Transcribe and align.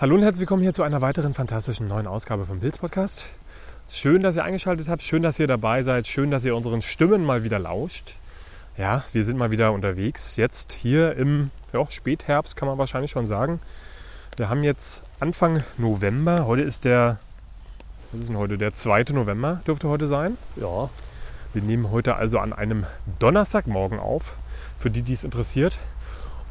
Hallo 0.00 0.14
und 0.14 0.22
herzlich 0.22 0.40
willkommen 0.40 0.62
hier 0.62 0.72
zu 0.72 0.82
einer 0.82 1.02
weiteren 1.02 1.34
fantastischen 1.34 1.86
neuen 1.86 2.06
Ausgabe 2.06 2.46
vom 2.46 2.58
Pilz 2.58 2.78
Podcast. 2.78 3.26
Schön, 3.90 4.22
dass 4.22 4.34
ihr 4.34 4.42
eingeschaltet 4.42 4.88
habt, 4.88 5.02
schön, 5.02 5.22
dass 5.22 5.38
ihr 5.38 5.46
dabei 5.46 5.82
seid, 5.82 6.06
schön, 6.06 6.30
dass 6.30 6.42
ihr 6.42 6.56
unseren 6.56 6.80
Stimmen 6.80 7.22
mal 7.22 7.44
wieder 7.44 7.58
lauscht. 7.58 8.14
Ja, 8.78 9.04
wir 9.12 9.24
sind 9.24 9.36
mal 9.36 9.50
wieder 9.50 9.72
unterwegs. 9.72 10.36
Jetzt 10.36 10.72
hier 10.72 11.16
im 11.16 11.50
ja, 11.74 11.84
Spätherbst 11.90 12.56
kann 12.56 12.66
man 12.66 12.78
wahrscheinlich 12.78 13.10
schon 13.10 13.26
sagen. 13.26 13.60
Wir 14.38 14.48
haben 14.48 14.64
jetzt 14.64 15.02
Anfang 15.20 15.62
November. 15.76 16.46
Heute 16.46 16.62
ist 16.62 16.86
der, 16.86 17.18
was 18.10 18.22
ist 18.22 18.30
denn 18.30 18.38
heute? 18.38 18.56
Der 18.56 18.72
2. 18.72 19.04
November 19.12 19.60
dürfte 19.66 19.90
heute 19.90 20.06
sein. 20.06 20.38
Ja, 20.56 20.88
Wir 21.52 21.60
nehmen 21.60 21.90
heute 21.90 22.16
also 22.16 22.38
an 22.38 22.54
einem 22.54 22.86
Donnerstagmorgen 23.18 23.98
auf, 23.98 24.38
für 24.78 24.88
die, 24.88 25.02
die 25.02 25.12
es 25.12 25.24
interessiert. 25.24 25.78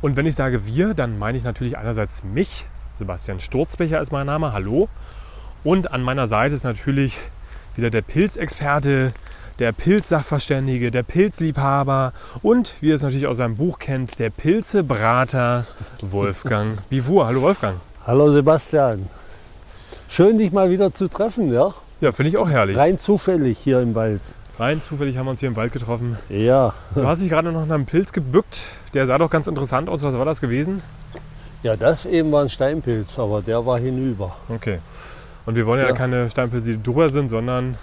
Und 0.02 0.18
wenn 0.18 0.28
ich 0.28 0.36
sage 0.36 0.68
wir, 0.68 0.94
dann 0.94 1.18
meine 1.18 1.36
ich 1.36 1.45
natürlich 1.45 1.80
einerseits 1.80 2.23
mich. 2.23 2.68
Sebastian 2.99 3.39
Sturzbecher 3.39 3.99
ist 4.02 4.12
mein 4.12 4.27
Name. 4.27 4.53
Hallo. 4.53 4.88
Und 5.63 5.91
an 5.91 6.03
meiner 6.03 6.27
Seite 6.27 6.53
ist 6.55 6.63
natürlich 6.63 7.17
wieder 7.75 7.89
der 7.89 8.02
Pilzexperte, 8.02 9.13
der 9.58 9.72
Pilzsachverständige, 9.72 10.91
der 10.91 11.03
Pilzliebhaber 11.03 12.13
und, 12.41 12.73
wie 12.81 12.89
ihr 12.89 12.95
es 12.95 13.02
natürlich 13.03 13.25
aus 13.27 13.38
seinem 13.38 13.55
Buch 13.55 13.80
kennt, 13.80 14.19
der 14.19 14.30
Pilzebrater 14.30 15.66
Wolfgang 16.02 16.78
Bivur. 16.89 17.25
Hallo 17.25 17.41
Wolfgang. 17.41 17.78
hallo 18.06 18.31
Sebastian. 18.31 19.08
Schön, 20.08 20.38
dich 20.38 20.52
mal 20.52 20.69
wieder 20.69 20.94
zu 20.94 21.08
treffen, 21.08 21.53
ja? 21.53 21.73
Ja, 22.02 22.11
finde 22.11 22.30
ich 22.30 22.38
auch 22.38 22.50
herrlich. 22.50 22.78
Rein 22.78 22.97
zufällig 22.97 23.58
hier 23.59 23.80
im 23.81 23.95
Wald. 23.95 24.22
Rein 24.58 24.81
zufällig 24.81 25.17
haben 25.17 25.25
wir 25.28 25.31
uns 25.31 25.39
hier 25.39 25.50
im 25.50 25.56
Wald 25.56 25.72
getroffen. 25.72 26.17
Ja, 26.30 26.73
Du 26.95 27.06
hast 27.06 27.22
dich 27.22 27.30
gerade 27.30 27.52
noch 27.52 27.66
nach 27.66 27.75
einem 27.75 27.86
Pilz 27.86 28.11
gebückt. 28.11 28.61
Der 28.94 29.06
sah 29.06 29.17
doch 29.17 29.30
ganz 29.30 29.47
interessant 29.47 29.88
aus. 29.89 30.03
Was 30.03 30.16
war 30.16 30.25
das 30.25 30.41
gewesen? 30.41 30.81
Ja, 31.64 31.76
das 31.76 32.06
eben 32.06 32.32
war 32.32 32.44
ein 32.44 32.50
Steinpilz, 32.50 33.20
aber 33.20 33.42
der 33.42 33.66
war 33.66 33.80
hinüber. 33.80 34.36
Okay. 34.50 34.80
Und 35.46 35.56
wir 35.56 35.66
wollen 35.66 35.82
ja, 35.82 35.88
Ja. 35.90 35.94
keine 35.94 36.30
Steinpilze, 36.30 36.72
die 36.74 36.84
drüber 36.84 37.10
sind, 37.10 37.30
sondern 37.30 37.78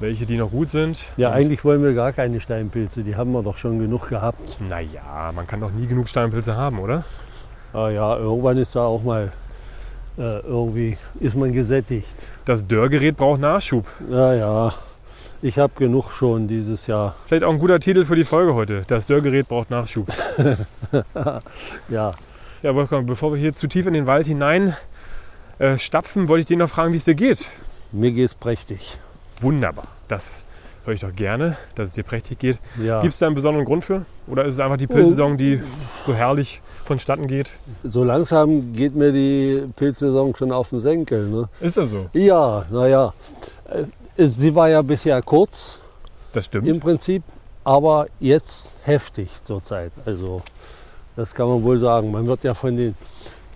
welche, 0.00 0.26
die 0.26 0.36
noch 0.36 0.50
gut 0.50 0.70
sind. 0.70 1.04
Ja, 1.16 1.28
Und, 1.28 1.34
eigentlich 1.34 1.64
wollen 1.64 1.82
wir 1.82 1.94
gar 1.94 2.12
keine 2.12 2.40
Steinpilze, 2.40 3.02
die 3.02 3.16
haben 3.16 3.32
wir 3.32 3.42
doch 3.42 3.56
schon 3.56 3.78
genug 3.78 4.08
gehabt. 4.08 4.58
Naja, 4.60 5.30
man 5.34 5.46
kann 5.46 5.60
doch 5.60 5.70
nie 5.70 5.86
genug 5.86 6.08
Steinpilze 6.08 6.56
haben, 6.56 6.78
oder? 6.78 7.04
Ah 7.72 7.88
ja, 7.88 8.16
irgendwann 8.16 8.58
ist 8.58 8.74
da 8.76 8.84
auch 8.84 9.02
mal 9.02 9.32
äh, 10.18 10.38
irgendwie, 10.40 10.96
ist 11.20 11.36
man 11.36 11.52
gesättigt. 11.52 12.08
Das 12.44 12.66
Dörrgerät 12.66 13.16
braucht 13.16 13.40
Nachschub. 13.40 13.86
Ja, 14.10 14.34
ja, 14.34 14.74
ich 15.40 15.58
habe 15.58 15.72
genug 15.78 16.10
schon 16.12 16.48
dieses 16.48 16.86
Jahr. 16.86 17.14
Vielleicht 17.26 17.44
auch 17.44 17.50
ein 17.52 17.58
guter 17.58 17.78
Titel 17.80 18.04
für 18.04 18.16
die 18.16 18.24
Folge 18.24 18.54
heute. 18.54 18.82
Das 18.88 19.06
Dörrgerät 19.06 19.48
braucht 19.48 19.70
Nachschub. 19.70 20.06
Ja, 21.88 22.12
Ja, 22.62 22.76
Wolfgang, 22.76 23.08
bevor 23.08 23.32
wir 23.32 23.40
hier 23.40 23.56
zu 23.56 23.66
tief 23.66 23.88
in 23.88 23.92
den 23.92 24.06
Wald 24.06 24.28
hinein 24.28 24.76
äh, 25.58 25.78
stapfen, 25.78 26.28
wollte 26.28 26.42
ich 26.42 26.46
dich 26.46 26.56
noch 26.56 26.68
fragen, 26.68 26.92
wie 26.92 26.96
es 26.96 27.04
dir 27.04 27.16
geht. 27.16 27.48
mir 27.90 28.12
geht's 28.12 28.36
prächtig. 28.36 28.98
Wunderbar. 29.40 29.88
Das 30.06 30.44
höre 30.84 30.94
ich 30.94 31.00
doch 31.00 31.12
gerne, 31.12 31.56
dass 31.74 31.88
es 31.88 31.94
dir 31.94 32.04
prächtig 32.04 32.38
geht. 32.38 32.60
Ja, 32.80 33.00
Gibt 33.00 33.14
es 33.14 33.18
da 33.18 33.26
einen 33.26 33.34
besonderen 33.34 33.64
Grund 33.64 33.82
für? 33.82 34.04
Oder 34.28 34.44
ist 34.44 34.54
es 34.54 34.60
einfach 34.60 34.76
die 34.76 34.86
Pilzsaison, 34.86 35.36
die 35.36 35.60
so 36.06 36.14
herrlich 36.14 36.62
vonstatten 36.84 37.26
geht? 37.26 37.50
so 37.82 38.04
langsam 38.04 38.72
geht 38.72 38.94
mir 38.94 39.10
die 39.10 39.64
Pilzsaison 39.74 40.36
schon 40.36 40.52
auf 40.52 40.70
den 40.70 40.78
Senkel. 40.78 41.26
Ne? 41.30 41.48
Ist 41.60 41.76
das 41.76 41.90
so? 41.90 42.10
Ja, 42.12 42.64
naja, 42.70 43.12
sie 44.16 44.54
war 44.54 44.68
ja 44.68 44.82
bisher 44.82 45.20
kurz. 45.22 45.80
Das 46.30 46.44
stimmt. 46.44 46.68
im 46.68 46.78
Prinzip, 46.78 47.24
aber 47.64 48.06
jetzt 48.20 48.76
heftig 48.84 49.30
zurzeit. 49.44 49.90
Also 50.06 50.42
das 51.16 51.34
kann 51.34 51.48
man 51.48 51.62
wohl 51.62 51.78
sagen. 51.78 52.10
Man 52.10 52.26
wird 52.26 52.44
ja 52.44 52.54
von 52.54 52.76
den 52.76 52.94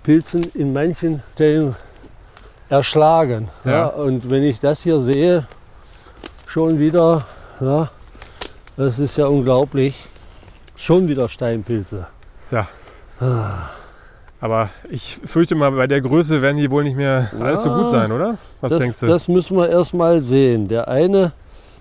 Pilzen 0.02 0.40
in 0.54 0.72
manchen 0.72 1.22
Stellen 1.34 1.74
erschlagen. 2.68 3.48
Ja. 3.64 3.70
Ja. 3.70 3.86
Und 3.86 4.30
wenn 4.30 4.42
ich 4.42 4.60
das 4.60 4.82
hier 4.82 5.00
sehe, 5.00 5.46
schon 6.46 6.78
wieder, 6.78 7.24
ja, 7.60 7.90
das 8.76 8.98
ist 8.98 9.16
ja 9.16 9.26
unglaublich, 9.26 10.06
schon 10.76 11.08
wieder 11.08 11.28
Steinpilze. 11.28 12.06
Ja. 12.50 12.68
Aber 14.40 14.68
ich 14.90 15.18
fürchte 15.24 15.54
mal, 15.54 15.72
bei 15.72 15.86
der 15.86 16.00
Größe 16.00 16.42
werden 16.42 16.58
die 16.58 16.70
wohl 16.70 16.84
nicht 16.84 16.96
mehr 16.96 17.30
allzu 17.40 17.70
gut 17.70 17.90
sein, 17.90 18.12
oder? 18.12 18.36
Was 18.60 18.70
das, 18.70 18.80
denkst 18.80 19.00
du? 19.00 19.06
das 19.06 19.28
müssen 19.28 19.56
wir 19.56 19.68
erst 19.68 19.94
mal 19.94 20.20
sehen. 20.20 20.68
Der 20.68 20.88
eine 20.88 21.32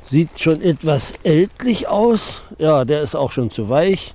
sieht 0.06 0.40
schon 0.40 0.62
etwas 0.62 1.14
ältlich 1.24 1.88
aus. 1.88 2.42
Ja, 2.58 2.86
der 2.86 3.02
ist 3.02 3.16
auch 3.16 3.32
schon 3.32 3.52
zu 3.52 3.70
weich. 3.70 4.14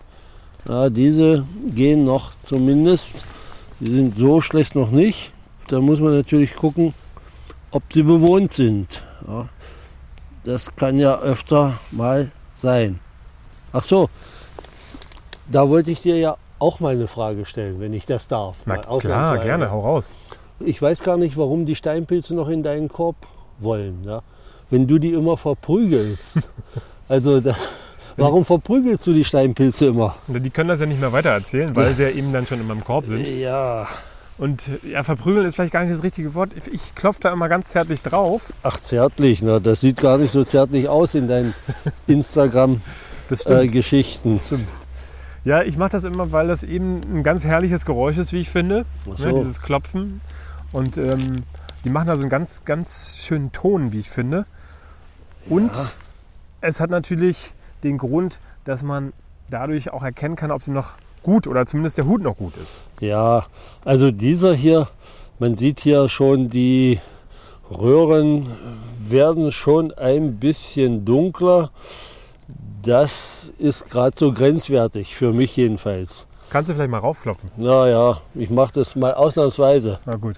Ja, 0.69 0.91
diese 0.91 1.45
gehen 1.75 2.05
noch 2.05 2.33
zumindest. 2.43 3.25
Die 3.81 3.91
sind 3.91 4.17
so 4.17 4.41
schlecht 4.41 4.75
noch 4.75 4.91
nicht. 4.91 5.33
Da 5.69 5.81
muss 5.81 6.01
man 6.01 6.15
natürlich 6.15 6.55
gucken, 6.55 6.95
ob 7.71 7.83
sie 7.93 8.03
bewohnt 8.03 8.53
sind. 8.53 9.03
Ja, 9.27 9.49
das 10.45 10.75
kann 10.77 10.99
ja 10.99 11.19
öfter 11.21 11.79
mal 11.91 12.31
sein. 12.55 12.99
Ach 13.73 13.85
so, 13.85 14.11
da 15.51 15.69
wollte 15.69 15.91
ich 15.91 16.03
dir 16.03 16.19
ja 16.19 16.37
auch 16.59 16.81
mal 16.81 16.95
eine 16.95 17.07
Frage 17.07 17.45
stellen, 17.45 17.81
wenn 17.81 17.93
ich 17.93 18.07
das 18.07 18.29
darf. 18.29 18.59
Na 18.67 18.77
klar, 18.77 19.39
gerne, 19.39 19.71
hau 19.71 19.81
raus. 19.81 20.13
Ich 20.61 20.81
weiß 20.81 21.03
gar 21.03 21.17
nicht, 21.17 21.37
warum 21.37 21.65
die 21.65 21.75
Steinpilze 21.75 22.35
noch 22.35 22.49
in 22.49 22.63
deinen 22.63 22.89
Korb 22.89 23.17
wollen. 23.59 24.05
Ja? 24.05 24.23
Wenn 24.69 24.87
du 24.87 24.99
die 24.99 25.13
immer 25.13 25.37
verprügelst. 25.37 26.49
also 27.09 27.41
da, 27.41 27.57
warum 28.21 28.45
verprügelst 28.45 29.07
du 29.07 29.13
die 29.13 29.25
Steinpilze 29.25 29.87
immer? 29.87 30.17
Die 30.29 30.51
können 30.51 30.69
das 30.69 30.81
ja 30.81 30.87
nicht 30.87 31.01
mehr 31.01 31.13
weitererzählen, 31.13 31.75
weil 31.75 31.95
sie 31.95 32.03
ja 32.05 32.11
eben 32.11 32.33
dann 32.33 32.47
schon 32.47 32.61
in 32.61 32.67
meinem 32.67 32.85
Korb 32.85 33.07
sind. 33.07 33.27
Ja. 33.29 33.89
Und 34.39 34.71
ja, 34.91 35.03
verprügeln 35.03 35.47
ist 35.47 35.57
vielleicht 35.57 35.73
gar 35.73 35.83
nicht 35.83 35.93
das 35.93 36.03
richtige 36.03 36.33
Wort. 36.35 36.53
Ich 36.73 36.95
klopfe 36.95 37.21
da 37.21 37.31
immer 37.33 37.49
ganz 37.51 37.69
zärtlich 37.69 38.03
drauf. 38.03 38.53
Ach, 38.63 38.81
zärtlich. 38.81 39.43
Ne? 39.43 39.61
Das 39.61 39.81
sieht 39.81 39.99
gar 39.99 40.17
nicht 40.17 40.31
so 40.31 40.45
zärtlich 40.45 40.89
aus 40.89 41.15
in 41.15 41.29
deinen 41.29 41.53
Das 41.85 41.93
Instagram-Geschichten. 42.07 44.39
Stimmt. 44.39 44.69
Ja, 45.45 45.63
ich 45.63 45.77
mache 45.79 45.91
das 45.91 46.05
immer, 46.05 46.33
weil 46.33 46.49
das 46.49 46.63
eben 46.65 47.01
ein 47.13 47.23
ganz 47.23 47.45
herrliches 47.45 47.85
Geräusch 47.85 48.17
ist, 48.19 48.33
wie 48.33 48.41
ich 48.41 48.49
finde. 48.51 48.85
Ne, 49.07 49.15
so. 49.17 49.31
dieses 49.31 49.61
Klopfen. 49.61 50.21
Und 50.73 50.97
ähm, 50.99 51.43
die 51.85 51.91
machen 51.91 52.09
da 52.09 52.17
so 52.17 52.23
einen 52.23 52.31
ganz, 52.31 52.65
ganz 52.65 53.19
schönen 53.19 53.53
Ton, 53.53 53.93
wie 53.93 54.01
ich 54.01 54.09
finde. 54.11 54.47
Und 55.49 55.75
Ja. 55.77 55.83
es 56.63 56.81
hat 56.81 56.91
natürlich 56.91 57.53
den 57.85 57.99
Grund, 57.99 58.39
dass 58.65 58.83
man 58.83 59.13
dadurch 59.49 59.93
auch 59.93 60.03
erkennen 60.03 60.37
kann, 60.37 60.51
ob 60.51 60.63
sie 60.63 60.73
noch 60.73 60.95
gut 61.23 61.47
oder 61.47 61.67
zumindest 61.67 61.99
der 61.99 62.07
Hut 62.07 62.23
noch 62.23 62.37
gut 62.37 62.57
ist. 62.57 62.83
Ja, 63.01 63.47
also 63.85 64.11
dieser 64.11 64.55
hier, 64.55 64.89
man 65.39 65.57
sieht 65.57 65.81
hier 65.81 66.09
schon, 66.09 66.49
die 66.49 66.99
Röhren 67.71 68.47
werden 68.99 69.53
schon 69.53 69.93
ein 69.93 70.37
bisschen 70.37 71.05
dunkler. 71.05 71.71
Das 72.83 73.53
ist 73.59 73.91
gerade 73.91 74.17
so 74.17 74.33
grenzwertig, 74.33 75.15
für 75.15 75.33
mich 75.33 75.57
jedenfalls. 75.57 76.27
Kannst 76.49 76.71
du 76.71 76.75
vielleicht 76.75 76.91
mal 76.91 76.99
raufklopfen? 76.99 77.51
Naja, 77.57 78.21
ich 78.35 78.51
mache 78.51 78.73
das 78.75 78.97
mal 78.97 79.15
ausnahmsweise. 79.15 80.01
Na 80.07 80.17
gut. 80.17 80.37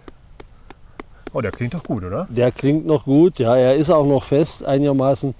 Oh, 1.32 1.40
der 1.40 1.52
klingt 1.52 1.72
doch 1.72 1.82
gut, 1.82 2.04
oder? 2.04 2.26
Der 2.28 2.52
klingt 2.52 2.84
noch 2.84 3.04
gut, 3.04 3.38
ja, 3.38 3.56
er 3.56 3.76
ist 3.76 3.90
auch 3.90 4.04
noch 4.04 4.22
fest 4.22 4.64
einigermaßen. 4.64 5.34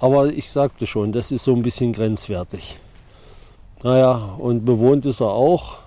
Aber 0.00 0.26
ich 0.26 0.50
sagte 0.50 0.86
schon, 0.86 1.12
das 1.12 1.30
ist 1.30 1.44
so 1.44 1.54
ein 1.54 1.62
bisschen 1.62 1.92
grenzwertig. 1.92 2.76
Naja, 3.82 4.34
und 4.38 4.64
bewohnt 4.64 5.06
ist 5.06 5.20
er 5.20 5.28
auch. 5.28 5.78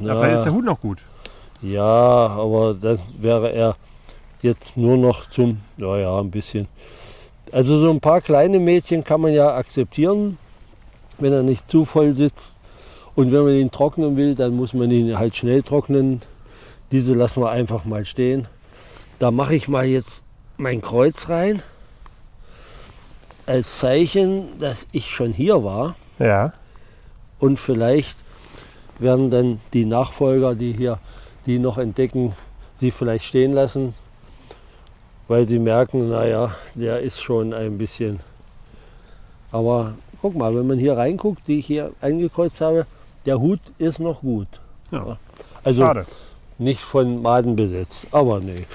Ja. 0.00 0.14
Vielleicht 0.14 0.36
ist 0.36 0.44
der 0.44 0.52
Hut 0.52 0.64
noch 0.64 0.80
gut. 0.80 1.04
Ja, 1.62 1.82
aber 1.82 2.74
dann 2.74 2.98
wäre 3.18 3.52
er 3.52 3.76
jetzt 4.42 4.76
nur 4.76 4.96
noch 4.96 5.28
zum, 5.28 5.60
ja, 5.78 5.98
ja, 5.98 6.20
ein 6.20 6.30
bisschen. 6.30 6.68
Also 7.52 7.78
so 7.78 7.90
ein 7.90 8.00
paar 8.00 8.20
kleine 8.20 8.58
Mädchen 8.58 9.04
kann 9.04 9.20
man 9.20 9.32
ja 9.32 9.54
akzeptieren, 9.54 10.38
wenn 11.18 11.32
er 11.32 11.42
nicht 11.42 11.70
zu 11.70 11.84
voll 11.84 12.14
sitzt. 12.14 12.56
Und 13.14 13.32
wenn 13.32 13.44
man 13.44 13.54
ihn 13.54 13.70
trocknen 13.70 14.16
will, 14.16 14.34
dann 14.34 14.54
muss 14.54 14.74
man 14.74 14.90
ihn 14.90 15.18
halt 15.18 15.34
schnell 15.34 15.62
trocknen. 15.62 16.20
Diese 16.92 17.14
lassen 17.14 17.40
wir 17.42 17.50
einfach 17.50 17.84
mal 17.86 18.04
stehen. 18.04 18.46
Da 19.18 19.30
mache 19.30 19.54
ich 19.54 19.68
mal 19.68 19.86
jetzt 19.86 20.25
mein 20.56 20.80
Kreuz 20.80 21.28
rein. 21.28 21.62
Als 23.46 23.78
Zeichen, 23.78 24.58
dass 24.58 24.86
ich 24.92 25.08
schon 25.10 25.32
hier 25.32 25.62
war. 25.62 25.94
Ja. 26.18 26.52
Und 27.38 27.58
vielleicht 27.58 28.18
werden 28.98 29.30
dann 29.30 29.60
die 29.72 29.84
Nachfolger, 29.84 30.54
die 30.54 30.72
hier 30.72 30.98
die 31.46 31.58
noch 31.58 31.78
entdecken, 31.78 32.34
sie 32.78 32.90
vielleicht 32.90 33.24
stehen 33.24 33.52
lassen, 33.52 33.94
weil 35.28 35.48
sie 35.48 35.58
merken, 35.58 36.08
naja, 36.08 36.54
der 36.74 37.00
ist 37.00 37.20
schon 37.20 37.54
ein 37.54 37.78
bisschen. 37.78 38.20
Aber 39.52 39.94
guck 40.20 40.34
mal, 40.34 40.54
wenn 40.54 40.66
man 40.66 40.78
hier 40.78 40.96
reinguckt, 40.96 41.46
die 41.46 41.60
ich 41.60 41.66
hier 41.66 41.92
eingekreuzt 42.00 42.60
habe, 42.60 42.86
der 43.24 43.40
Hut 43.40 43.60
ist 43.78 44.00
noch 44.00 44.20
gut. 44.20 44.48
Ja. 44.90 45.18
Also 45.62 45.82
Schade. 45.82 46.06
nicht 46.58 46.80
von 46.80 47.22
Maden 47.22 47.56
besetzt, 47.56 48.08
aber 48.12 48.40
nee. 48.40 48.66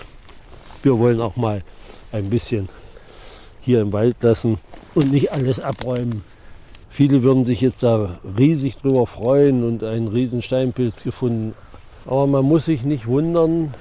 Wir 0.84 0.98
wollen 0.98 1.22
auch 1.22 1.36
mal 1.36 1.62
ein 2.12 2.30
bisschen 2.30 2.68
hier 3.62 3.82
im 3.82 3.94
Wald 3.94 4.24
lassen 4.24 4.58
und 4.96 5.12
nicht 5.12 5.32
alles 5.32 5.60
abräumen. 5.60 6.24
Viele 6.90 7.24
würden 7.24 7.46
sich 7.46 7.62
jetzt 7.62 7.84
da 7.84 8.20
riesig 8.38 8.78
drüber 8.78 9.06
freuen 9.06 9.64
und 9.64 9.84
einen 9.84 10.08
riesen 10.08 10.42
Steinpilz 10.42 11.04
gefunden. 11.04 11.54
Aber 12.06 12.28
man 12.28 12.44
muss 12.46 12.66
sich 12.66 12.84
nicht 12.84 13.08
wundern, 13.08 13.74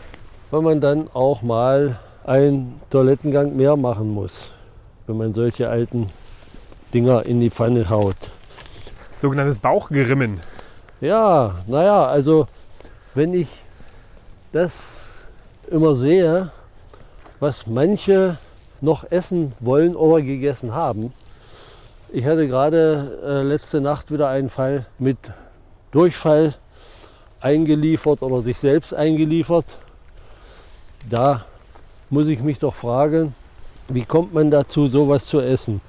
wenn 0.50 0.62
man 0.62 0.80
dann 0.80 1.08
auch 1.12 1.42
mal 1.42 1.98
einen 2.24 2.74
Toilettengang 2.90 3.56
mehr 3.56 3.76
machen 3.76 4.10
muss, 4.10 4.50
wenn 5.06 5.16
man 5.16 5.34
solche 5.34 5.68
alten 5.68 6.08
Dinger 6.92 7.24
in 7.24 7.40
die 7.40 7.50
Pfanne 7.50 7.88
haut. 7.88 8.16
Sogenanntes 9.12 9.58
Bauchgerimmen. 9.58 10.38
Ja, 11.00 11.56
naja, 11.66 12.06
also 12.06 12.46
wenn 13.14 13.32
ich 13.32 13.48
das 14.52 15.24
immer 15.70 15.94
sehe, 15.94 16.50
was 17.40 17.66
manche 17.66 18.36
noch 18.80 19.10
essen 19.10 19.52
wollen 19.60 19.96
oder 19.96 20.22
gegessen 20.22 20.74
haben. 20.74 21.12
Ich 22.12 22.26
hatte 22.26 22.46
gerade 22.48 23.18
äh, 23.24 23.42
letzte 23.42 23.80
Nacht 23.80 24.12
wieder 24.12 24.28
einen 24.28 24.50
Fall 24.50 24.86
mit 24.98 25.18
Durchfall 25.90 26.54
eingeliefert 27.40 28.22
oder 28.22 28.42
sich 28.42 28.58
selbst 28.58 28.94
eingeliefert. 28.94 29.64
Da 31.08 31.44
muss 32.10 32.26
ich 32.26 32.40
mich 32.40 32.58
doch 32.58 32.74
fragen, 32.74 33.34
wie 33.88 34.04
kommt 34.04 34.34
man 34.34 34.50
dazu, 34.50 34.88
sowas 34.88 35.24
zu 35.26 35.40
essen? 35.40 35.80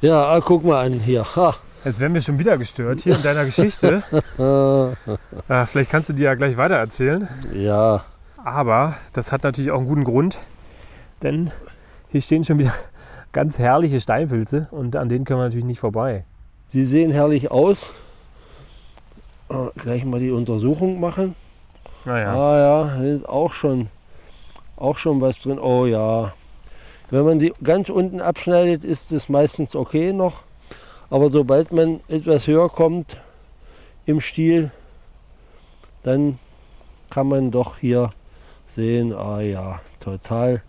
Ja, 0.00 0.30
ah, 0.30 0.40
guck 0.40 0.64
mal 0.64 0.86
an 0.86 0.92
hier. 0.92 1.24
Ha. 1.36 1.54
Jetzt 1.84 2.00
werden 2.00 2.14
wir 2.14 2.22
schon 2.22 2.38
wieder 2.38 2.58
gestört 2.58 3.00
hier 3.00 3.16
in 3.16 3.22
deiner 3.22 3.44
Geschichte. 3.44 4.02
ja, 5.48 5.66
vielleicht 5.66 5.90
kannst 5.90 6.08
du 6.08 6.12
die 6.12 6.22
ja 6.22 6.34
gleich 6.34 6.56
weiter 6.56 6.76
erzählen. 6.76 7.28
Ja. 7.52 8.04
Aber 8.48 8.96
das 9.12 9.30
hat 9.30 9.44
natürlich 9.44 9.70
auch 9.70 9.78
einen 9.78 9.88
guten 9.88 10.04
Grund, 10.04 10.38
denn 11.22 11.50
hier 12.08 12.22
stehen 12.22 12.44
schon 12.44 12.58
wieder 12.58 12.72
ganz 13.32 13.58
herrliche 13.58 14.00
Steinpilze 14.00 14.68
und 14.70 14.96
an 14.96 15.10
denen 15.10 15.26
können 15.26 15.40
wir 15.40 15.44
natürlich 15.44 15.66
nicht 15.66 15.80
vorbei. 15.80 16.24
Sie 16.72 16.86
sehen 16.86 17.10
herrlich 17.10 17.50
aus. 17.50 17.96
Äh, 19.50 19.68
gleich 19.76 20.04
mal 20.06 20.18
die 20.18 20.30
Untersuchung 20.30 20.98
machen. 20.98 21.34
Naja. 22.06 22.34
Ah 22.34 22.58
ja, 22.58 23.02
ist 23.02 23.28
auch 23.28 23.52
schon, 23.52 23.88
auch 24.76 24.96
schon 24.96 25.20
was 25.20 25.38
drin. 25.40 25.58
Oh 25.58 25.84
ja. 25.84 26.32
Wenn 27.10 27.24
man 27.24 27.40
sie 27.40 27.52
ganz 27.62 27.90
unten 27.90 28.20
abschneidet, 28.20 28.82
ist 28.82 29.12
es 29.12 29.28
meistens 29.28 29.76
okay 29.76 30.12
noch. 30.14 30.44
Aber 31.10 31.30
sobald 31.30 31.72
man 31.72 32.00
etwas 32.08 32.46
höher 32.46 32.70
kommt 32.70 33.20
im 34.06 34.22
Stiel, 34.22 34.70
dann 36.02 36.38
kann 37.10 37.28
man 37.28 37.50
doch 37.50 37.78
hier 37.78 38.10
sehen, 38.78 39.12
ah 39.12 39.40
ja, 39.40 39.80
total, 39.98 40.62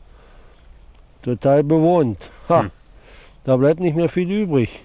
total 1.22 1.64
bewohnt. 1.64 2.30
Ha, 2.50 2.62
Hm. 2.64 2.72
Da 3.44 3.56
bleibt 3.56 3.80
nicht 3.80 3.96
mehr 3.96 4.10
viel 4.10 4.30
übrig. 4.32 4.84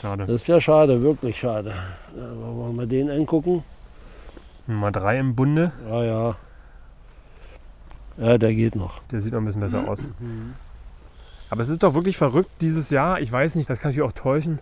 Schade. 0.00 0.26
Das 0.26 0.36
ist 0.42 0.46
ja 0.46 0.60
schade, 0.60 1.02
wirklich 1.02 1.38
schade. 1.40 1.74
Ja, 2.16 2.22
wollen 2.36 2.68
wir 2.68 2.72
mal 2.72 2.86
den 2.86 3.10
angucken? 3.10 3.64
Nummer 4.68 4.92
drei 4.92 5.18
im 5.18 5.34
Bunde. 5.34 5.72
Ja, 5.88 6.04
ja. 6.04 6.36
Ja, 8.16 8.38
der 8.38 8.54
geht 8.54 8.76
noch. 8.76 9.02
Der 9.10 9.20
sieht 9.20 9.32
noch 9.32 9.40
ein 9.40 9.44
bisschen 9.44 9.60
besser 9.60 9.88
aus. 9.88 10.14
Aber 11.50 11.60
es 11.62 11.68
ist 11.68 11.82
doch 11.82 11.94
wirklich 11.94 12.16
verrückt 12.16 12.50
dieses 12.60 12.90
Jahr. 12.90 13.20
Ich 13.20 13.32
weiß 13.32 13.56
nicht, 13.56 13.68
das 13.68 13.80
kann 13.80 13.90
natürlich 13.90 14.08
auch 14.08 14.12
täuschen. 14.16 14.60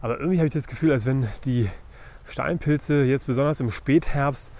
Aber 0.00 0.18
irgendwie 0.18 0.38
habe 0.38 0.46
ich 0.46 0.54
das 0.54 0.66
Gefühl, 0.68 0.90
als 0.92 1.04
wenn 1.04 1.28
die 1.44 1.68
Steinpilze 2.24 3.04
jetzt 3.04 3.26
besonders 3.26 3.60
im 3.60 3.70
Spätherbst 3.70 4.50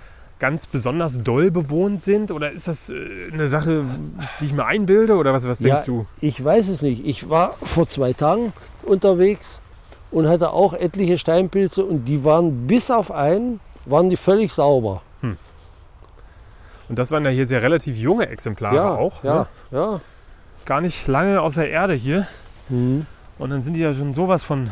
ganz 0.42 0.66
besonders 0.66 1.22
doll 1.22 1.52
bewohnt 1.52 2.02
sind. 2.02 2.32
Oder 2.32 2.50
ist 2.50 2.66
das 2.66 2.90
äh, 2.90 2.96
eine 3.32 3.46
Sache, 3.46 3.84
die 4.40 4.46
ich 4.46 4.52
mir 4.52 4.66
einbilde? 4.66 5.14
Oder 5.14 5.32
was, 5.32 5.46
was 5.46 5.60
denkst 5.60 5.82
Ja, 5.82 5.86
du? 5.86 6.06
Ich 6.20 6.44
weiß 6.44 6.66
es 6.68 6.82
nicht. 6.82 7.06
Ich 7.06 7.30
war 7.30 7.54
vor 7.62 7.88
zwei 7.88 8.12
Tagen 8.12 8.52
unterwegs 8.82 9.60
und 10.10 10.26
hatte 10.28 10.50
auch 10.50 10.72
etliche 10.74 11.16
Steinpilze 11.16 11.84
und 11.84 12.06
die 12.06 12.24
waren 12.24 12.66
bis 12.66 12.90
auf 12.90 13.12
einen, 13.12 13.60
waren 13.86 14.08
die 14.08 14.16
völlig 14.16 14.52
sauber. 14.52 15.02
Und 16.88 16.98
das 16.98 17.10
waren 17.12 17.24
ja 17.24 17.30
hier 17.30 17.46
sehr 17.46 17.62
relativ 17.62 17.96
junge 17.96 18.28
Exemplare 18.28 18.74
ja, 18.74 18.94
auch. 18.94 19.22
ja, 19.24 19.34
Ne? 19.70 19.78
ja. 19.78 20.00
Gar 20.66 20.80
nicht 20.82 21.06
lange 21.06 21.40
aus 21.40 21.54
der 21.54 21.70
Erde 21.70 21.94
hier. 21.94 22.26
Mhm. 22.68 23.06
Und 23.38 23.50
dann 23.50 23.62
sind 23.62 23.74
die 23.74 23.80
ja 23.80 23.94
schon 23.94 24.12
sowas 24.12 24.44
von 24.44 24.70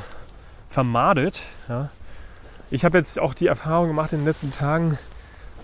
vermadet. 0.68 1.40
Ja. 1.68 1.88
Ich 2.70 2.84
habe 2.84 2.98
jetzt 2.98 3.18
auch 3.20 3.32
die 3.32 3.46
Erfahrung 3.46 3.86
gemacht 3.86 4.12
in 4.12 4.18
den 4.18 4.26
letzten 4.26 4.52
Tagen, 4.52 4.98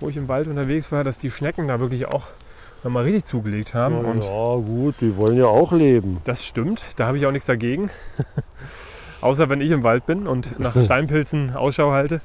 wo 0.00 0.08
ich 0.08 0.16
im 0.16 0.28
Wald 0.28 0.48
unterwegs 0.48 0.90
war, 0.93 1.04
dass 1.04 1.19
die 1.19 1.31
Schnecken 1.31 1.69
da 1.69 1.81
wirklich 1.81 2.06
auch 2.06 2.26
nochmal 2.84 3.04
richtig 3.04 3.25
zugelegt 3.25 3.75
haben. 3.75 4.04
Und 4.04 4.25
ja, 4.25 4.56
gut, 4.56 4.94
die 5.00 5.16
wollen 5.16 5.37
ja 5.37 5.46
auch 5.46 5.72
leben. 5.72 6.20
das 6.25 6.44
stimmt, 6.44 6.84
da 6.96 7.06
habe 7.06 7.16
ich 7.16 7.26
auch 7.26 7.32
nichts 7.32 7.46
dagegen. 7.46 7.90
Außer 9.20 9.48
wenn 9.48 9.60
ich 9.60 9.70
im 9.70 9.82
Wald 9.82 10.06
bin 10.06 10.26
und 10.26 10.58
nach 10.58 10.76
Steinpilzen 10.84 11.54
Ausschau 11.56 11.90
halte, 11.93 12.20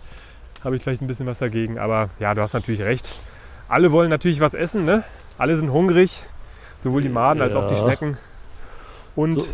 habe 0.64 0.76
ich 0.76 0.84
vielleicht 0.84 1.02
ein 1.02 1.08
bisschen 1.08 1.26
was 1.26 1.40
dagegen. 1.40 1.80
Aber 1.80 2.10
ja, 2.20 2.34
du 2.34 2.42
hast 2.42 2.54
natürlich 2.54 2.82
recht. 2.82 3.16
Alle 3.68 3.92
wollen 3.92 4.10
natürlich 4.10 4.42
was 4.42 4.54
essen, 4.54 4.86
ne? 4.86 5.04
Alle 5.38 5.56
sind 5.58 5.72
hungrig, 5.72 6.24
sowohl 6.78 7.02
die 7.02 7.10
Maden 7.10 7.42
als 7.42 7.56
auch 7.56 7.66
die 7.66 7.74
Ja. 7.74 7.80
Schnecken. 7.80 8.18
Und 9.16 9.42
So. 9.42 9.48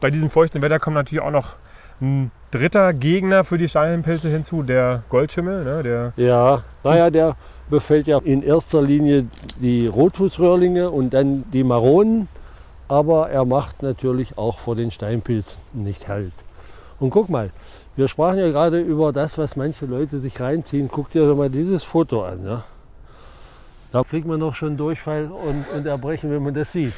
bei 0.00 0.10
diesem 0.10 0.28
feuchten 0.28 0.60
Wetter 0.60 0.78
kommt 0.78 0.94
natürlich 0.96 1.22
auch 1.24 1.30
noch 1.30 1.54
ein 2.02 2.30
dritter 2.50 2.92
Gegner 2.92 3.44
für 3.44 3.56
die 3.56 3.68
Steinpilze 3.68 4.28
hinzu, 4.28 4.62
der 4.62 5.02
Goldschimmel, 5.08 5.64
ne? 5.64 5.82
der 5.82 6.12
Ja, 6.16 6.62
naja, 6.84 7.08
der 7.10 7.36
befällt 7.70 8.06
ja 8.06 8.18
in 8.18 8.42
erster 8.42 8.82
Linie 8.82 9.26
die 9.60 9.86
Rotfußröhrlinge 9.86 10.90
und 10.90 11.14
dann 11.14 11.44
die 11.52 11.64
Maronen. 11.64 12.28
Aber 12.88 13.30
er 13.30 13.46
macht 13.46 13.82
natürlich 13.82 14.36
auch 14.36 14.58
vor 14.58 14.76
den 14.76 14.90
Steinpilzen 14.90 15.62
nicht 15.72 16.08
halt. 16.08 16.32
Und 17.00 17.08
guck 17.08 17.30
mal, 17.30 17.50
wir 17.96 18.06
sprachen 18.06 18.38
ja 18.38 18.48
gerade 18.50 18.80
über 18.80 19.12
das, 19.12 19.38
was 19.38 19.56
manche 19.56 19.86
Leute 19.86 20.18
sich 20.18 20.38
reinziehen. 20.40 20.90
Guck 20.92 21.10
dir 21.10 21.26
doch 21.26 21.36
mal 21.36 21.48
dieses 21.48 21.84
Foto 21.84 22.22
an. 22.24 22.44
Ja? 22.44 22.64
Da 23.92 24.02
kriegt 24.02 24.26
man 24.26 24.40
doch 24.40 24.54
schon 24.54 24.78
Durchfall 24.78 25.26
und, 25.30 25.66
und 25.76 25.86
Erbrechen, 25.86 26.30
wenn 26.30 26.42
man 26.42 26.54
das 26.54 26.72
sieht. 26.72 26.94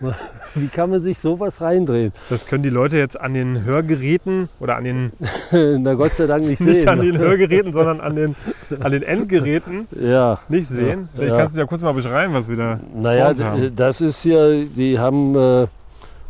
Wie 0.56 0.66
kann 0.66 0.90
man 0.90 1.00
sich 1.00 1.18
sowas 1.18 1.60
reindrehen? 1.60 2.12
Das 2.28 2.46
können 2.46 2.64
die 2.64 2.70
Leute 2.70 2.98
jetzt 2.98 3.20
an 3.20 3.34
den 3.34 3.64
Hörgeräten 3.64 4.48
oder 4.58 4.76
an 4.76 4.84
den, 4.84 5.12
Na 5.82 5.94
Gott 5.94 6.12
sei 6.12 6.26
Dank 6.26 6.44
nicht 6.44 6.58
sehen. 6.58 6.66
nicht 6.68 6.88
an 6.88 7.00
den 7.00 7.18
Hörgeräten, 7.18 7.72
sondern 7.72 8.00
an 8.00 8.16
den, 8.16 8.36
an 8.80 8.90
den 8.90 9.02
Endgeräten 9.04 9.86
ja. 10.00 10.40
nicht 10.48 10.66
sehen. 10.68 11.08
Vielleicht 11.14 11.32
ja. 11.32 11.38
kannst 11.38 11.56
du 11.56 11.60
ja 11.60 11.66
kurz 11.66 11.82
mal 11.82 11.94
beschreiben, 11.94 12.34
was 12.34 12.48
wir 12.48 12.56
da 12.56 12.80
Naja, 12.94 13.32
haben. 13.38 13.74
das 13.76 14.00
ist 14.00 14.22
hier, 14.22 14.66
die 14.66 14.98
haben 14.98 15.36
äh, 15.36 15.66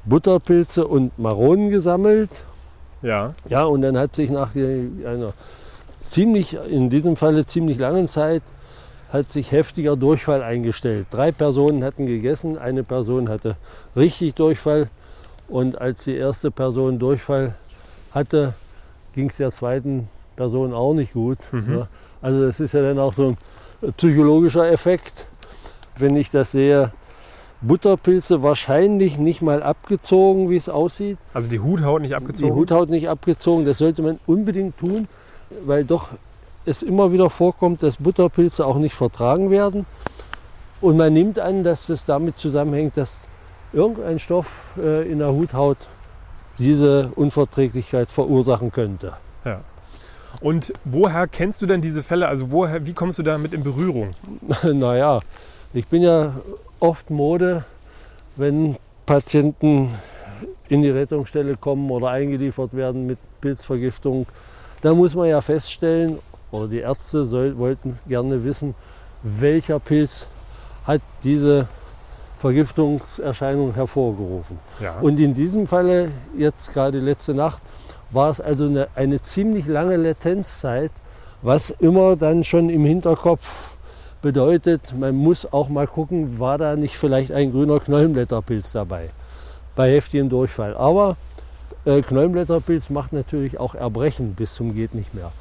Butterpilze 0.05 0.87
und 0.87 1.19
Maronen 1.19 1.71
gesammelt. 1.71 2.45
Ja, 3.01 3.35
Ja, 3.49 3.65
und 3.65 3.81
dann 3.83 3.97
hat 3.97 4.15
sich 4.15 4.31
nach 4.31 4.55
einer 4.55 5.33
ziemlich, 6.07 6.59
in 6.69 6.91
diesem 6.91 7.17
Falle 7.17 7.47
ziemlich 7.47 7.79
langen 7.79 8.09
Zeit, 8.09 8.43
hat 9.15 9.31
sich 9.31 9.53
heftiger 9.53 9.97
Durchfall 9.97 10.43
eingestellt. 10.43 11.07
Drei 11.11 11.31
Personen 11.31 11.85
hatten 11.85 12.07
gegessen, 12.07 12.59
eine 12.59 12.83
Person 12.83 13.29
hatte 13.29 13.57
richtig 13.95 14.35
Durchfall. 14.35 14.91
Und 15.47 15.81
als 15.81 16.05
die 16.05 16.17
erste 16.17 16.51
Person 16.51 16.99
Durchfall 16.99 17.55
hatte, 18.11 18.55
ging 19.15 19.31
es 19.31 19.37
der 19.37 19.53
zweiten 19.53 20.09
Person 20.35 20.75
auch 20.75 20.95
nicht 20.95 21.13
gut. 21.13 21.39
Mhm. 21.53 21.79
Ja. 21.79 21.89
Also 22.21 22.45
das 22.45 22.59
ist 22.59 22.75
ja 22.75 22.83
dann 22.83 22.99
auch 22.99 23.13
so 23.13 23.37
ein 23.83 23.93
psychologischer 23.93 24.71
Effekt. 24.73 25.27
Wenn 25.97 26.17
ich 26.17 26.31
das 26.31 26.51
sehe, 26.51 26.93
Butterpilze 27.61 28.43
wahrscheinlich 28.43 29.19
nicht 29.19 29.43
mal 29.43 29.63
abgezogen, 29.63 30.51
wie 30.51 30.57
es 30.57 30.69
aussieht. 30.69 31.19
also 31.33 31.49
die 31.49 31.61
Huthaut 31.61 32.03
nicht 32.03 32.11
Die 32.11 32.17
abgezogen. 32.17 32.55
Huthaut 32.55 32.89
nicht 32.89 33.09
abgezogen, 33.09 33.65
das 33.65 33.79
sollte 33.79 34.03
man 34.03 34.19
unbedingt 34.27 34.77
tun, 34.77 35.07
weil 35.65 35.85
doch 35.85 36.09
es 36.65 36.83
immer 36.83 37.13
wieder 37.13 37.31
vorkommt, 37.31 37.83
dass 37.83 37.97
Butterpilze 37.97 38.67
auch 38.67 38.77
nicht 38.77 38.95
vertragen 38.95 39.51
werden. 39.51 39.87
Und 40.81 40.97
man 40.97 41.13
nimmt 41.13 41.39
an, 41.39 41.63
dass 41.63 41.87
das 41.87 42.05
damit 42.05 42.39
zusammenhängt, 42.39 42.97
dass 42.97 43.29
irgendein 43.73 44.19
Stoff 44.19 44.75
äh, 44.83 45.11
in 45.11 45.19
der 45.19 45.33
Huthaut 45.33 45.79
diese 46.59 47.11
Unverträglichkeit 47.17 48.09
verursachen 48.09 48.71
könnte. 48.71 49.15
Und 50.41 50.73
woher 50.85 51.27
kennst 51.27 51.63
du 51.63 51.67
denn 51.67 51.81
diese 51.81 52.03
Fälle? 52.03 52.29
Also 52.29 52.51
woher, 52.51 52.87
wie 52.87 52.93
kommst 52.93 53.19
du 53.19 53.23
damit 53.23 53.53
in 53.53 53.63
Berührung? 53.63 54.11
naja, 54.63 55.21
ich 55.73 55.87
bin 55.87 56.03
ja 56.03 56.35
oft 56.81 57.11
Mode, 57.11 57.65
wenn 58.37 58.77
Patienten 59.07 59.95
in 60.69 60.83
die 60.83 60.91
Rettungsstelle 60.91 61.57
kommen 61.57 61.91
oder 61.91 62.09
eingeliefert 62.09 62.75
werden 62.75 63.07
mit 63.07 63.19
Pilzvergiftung. 63.41 64.27
Da 64.81 64.93
muss 64.95 65.15
man 65.15 65.29
ja 65.29 65.41
feststellen, 65.41 66.19
oder 66.55 66.69
die 66.69 66.79
Ärzte 66.79 67.25
soll, 67.25 67.59
wollten 67.59 67.99
gerne 68.07 68.45
wissen, 68.45 68.75
welcher 69.23 69.79
Pilz 69.81 70.29
hat 70.87 71.01
diese 71.23 71.67
Vergiftungserscheinung 72.39 73.75
hervorgerufen. 73.75 74.59
Ja. 74.81 74.99
Und 75.01 75.19
in 75.19 75.35
diesem 75.35 75.67
Falle, 75.67 76.11
jetzt 76.37 76.73
gerade 76.73 77.01
letzte 77.01 77.35
Nacht, 77.35 77.63
war 78.11 78.31
es 78.31 78.41
also 78.41 78.67
eine, 78.67 78.89
eine 78.95 79.21
ziemlich 79.21 79.67
lange 79.67 79.97
Latenzzeit, 79.97 80.93
was 81.43 81.71
immer 81.71 82.17
dann 82.17 82.45
schon 82.45 82.71
im 82.71 82.85
Hinterkopf 82.85 83.77
bedeutet, 84.23 84.95
man 84.99 85.15
muss 85.15 85.53
auch 85.53 85.69
mal 85.69 85.87
gucken, 85.87 86.39
war 86.39 86.57
da 86.57 86.77
nicht 86.77 86.97
vielleicht 86.97 87.33
ein 87.33 87.51
grüner 87.51 87.81
Knollenblätterpilz 87.81 88.73
dabei 88.73 89.11
bei 89.75 89.91
heftigem 89.93 90.29
Durchfall. 90.29 90.77
Aber 90.77 91.17
äh, 91.85 92.01
Knollenblätterpilz 92.01 92.91
macht 92.91 93.13
natürlich 93.13 93.59
auch 93.59 93.75
Erbrechen 93.75 94.35
bis 94.35 94.55
zum 94.55 94.75
geht 94.75 94.95
nicht 94.95 95.13
mehr. 95.15 95.33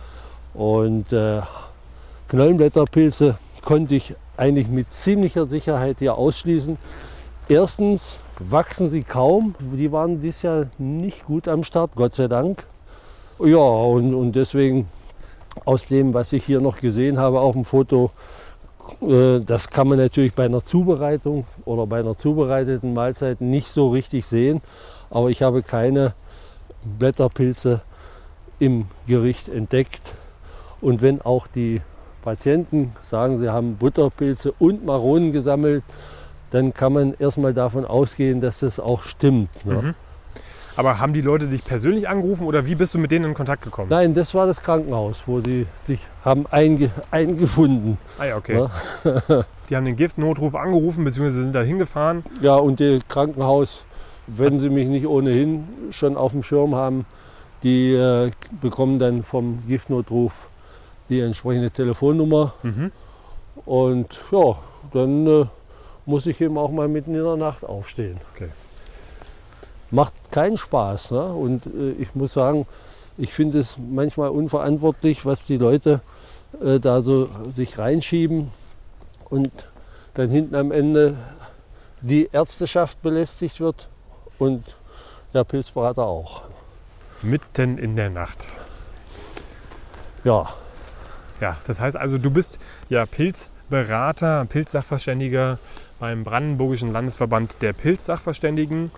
Und 0.54 1.12
äh, 1.14 1.42
Knollenblätterpilze 2.30 3.38
konnte 3.62 3.96
ich 3.96 4.16
eigentlich 4.38 4.68
mit 4.68 4.94
ziemlicher 4.94 5.48
Sicherheit 5.48 6.00
hier 6.00 6.16
ausschließen. 6.16 6.78
Erstens 7.50 8.20
wachsen 8.40 8.90
sie 8.90 9.04
kaum. 9.04 9.56
Die 9.60 9.92
waren 9.92 10.22
dieses 10.22 10.42
Jahr 10.44 10.68
nicht 10.78 11.26
gut 11.26 11.48
am 11.48 11.64
Start, 11.64 11.92
Gott 11.96 12.16
sei 12.16 12.28
Dank. 12.28 12.66
Ja, 13.40 13.58
und, 13.58 14.14
und 14.14 14.36
deswegen 14.36 14.88
aus 15.66 15.86
dem, 15.86 16.14
was 16.14 16.34
ich 16.34 16.46
hier 16.46 16.62
noch 16.62 16.80
gesehen 16.80 17.18
habe 17.18 17.40
auf 17.40 17.54
dem 17.54 17.66
Foto, 17.66 18.12
äh, 19.02 19.40
das 19.40 19.70
kann 19.70 19.88
man 19.88 19.98
natürlich 19.98 20.34
bei 20.34 20.46
einer 20.46 20.64
Zubereitung 20.64 21.46
oder 21.66 21.86
bei 21.88 22.00
einer 22.00 22.18
zubereiteten 22.18 22.94
Mahlzeit 22.94 23.42
nicht 23.42 23.68
so 23.68 23.90
richtig 23.90 24.26
sehen. 24.26 24.62
Aber 25.10 25.30
ich 25.30 25.42
habe 25.42 25.62
keine 25.62 26.14
Blätterpilze 27.00 27.82
im 28.60 28.88
Gericht 29.08 29.50
entdeckt. 29.50 30.14
Und 30.84 31.02
wenn 31.02 31.22
auch 31.22 31.48
die 31.48 31.82
Patienten 32.22 32.92
sagen, 33.04 33.38
sie 33.38 33.50
haben 33.50 33.78
Butterpilze 33.78 34.54
und 34.60 34.86
Maronen 34.86 35.32
gesammelt, 35.32 35.84
dann 36.52 36.74
kann 36.74 36.92
man 36.92 37.14
erstmal 37.18 37.54
davon 37.54 37.86
ausgehen, 37.86 38.42
dass 38.42 38.60
das 38.60 38.82
auch 38.82 39.02
stimmt. 39.04 39.66
Ne? 39.66 39.82
Mhm. 39.82 39.94
Aber 40.76 41.00
haben 41.00 41.14
die 41.14 41.22
Leute 41.22 41.48
dich 41.48 41.64
persönlich 41.64 42.10
angerufen 42.10 42.46
oder 42.46 42.66
wie 42.66 42.76
bist 42.76 42.94
du 42.94 43.00
mit 43.00 43.12
denen 43.12 43.26
in 43.26 43.34
Kontakt 43.34 43.64
gekommen? 43.64 43.88
Nein, 43.90 44.14
das 44.14 44.34
war 44.34 44.46
das 44.46 44.62
Krankenhaus, 44.62 45.24
wo 45.26 45.40
sie 45.40 45.68
sich 45.86 46.02
haben 46.26 46.48
einge 46.52 46.90
eingefunden. 47.12 47.98
Ah 48.18 48.26
ja, 48.26 48.38
okay. 48.38 48.68
Ja. 49.06 49.46
die 49.70 49.76
haben 49.78 49.86
den 49.86 49.96
Giftnotruf 49.96 50.56
angerufen 50.56 51.06
bzw. 51.06 51.30
sind 51.30 51.56
da 51.56 51.62
hingefahren. 51.62 52.24
Ja, 52.42 52.56
und 52.56 52.82
das 52.82 53.08
Krankenhaus, 53.08 53.86
wenn 54.28 54.60
sie 54.60 54.70
mich 54.70 54.88
nicht 54.88 55.08
ohnehin 55.08 55.66
schon 55.92 56.18
auf 56.18 56.34
dem 56.34 56.44
Schirm 56.44 56.76
haben, 56.76 57.06
die 57.62 57.94
äh, 57.94 58.32
bekommen 58.60 59.00
dann 59.00 59.24
vom 59.24 59.64
Giftnotruf 59.68 60.50
die 61.14 61.22
entsprechende 61.22 61.72
Telefonnummer. 61.72 62.54
Mhm. 62.64 62.92
Und 63.66 64.20
ja, 64.32 64.58
dann 64.92 65.28
äh, 65.28 65.46
muss 66.06 66.26
ich 66.26 66.42
eben 66.42 66.58
auch 66.58 66.72
mal 66.72 66.88
mitten 66.88 67.16
in 67.16 67.24
der 67.24 67.38
Nacht 67.38 67.64
aufstehen. 67.64 68.20
Okay. 68.34 68.50
Macht 69.92 70.14
keinen 70.32 70.58
Spaß. 70.58 71.12
Ne? 71.12 71.24
Und 71.24 71.66
äh, 71.68 71.92
ich 72.00 72.16
muss 72.16 72.34
sagen, 72.34 72.66
ich 73.18 73.32
finde 73.32 73.60
es 73.60 73.78
manchmal 73.78 74.30
unverantwortlich, 74.30 75.26
was 75.26 75.44
die 75.44 75.58
Leute 75.58 76.02
äh, 76.64 76.80
da 76.80 77.02
so 77.02 77.30
sich 77.56 77.78
reinschieben 77.78 78.52
und 79.30 79.52
dann 80.16 80.30
hinten 80.30 80.56
am 80.56 80.72
Ende 80.72 81.18
die 82.02 82.30
Ärzteschaft 82.32 83.02
belästigt 83.02 83.60
wird 83.60 83.88
und 84.40 84.64
der 85.34 85.44
Pilzberater 85.44 86.04
auch. 86.04 86.44
Mitten 87.22 87.78
in 87.78 87.96
der 87.96 88.10
Nacht. 88.10 88.48
Ja. 90.24 90.54
Ja, 91.44 91.58
das 91.68 91.82
heißt 91.82 91.98
also, 91.98 92.18
du 92.18 92.32
bist 92.32 92.60
ja 92.88 93.06
Pilzberater, 93.06 94.46
Pilzsachverständiger 94.48 95.60
beim 96.00 96.24
Brandenburgischen 96.24 96.90
Landesverband 96.94 97.62
der 97.62 97.74
Pilzsachverständigen. 97.74 98.92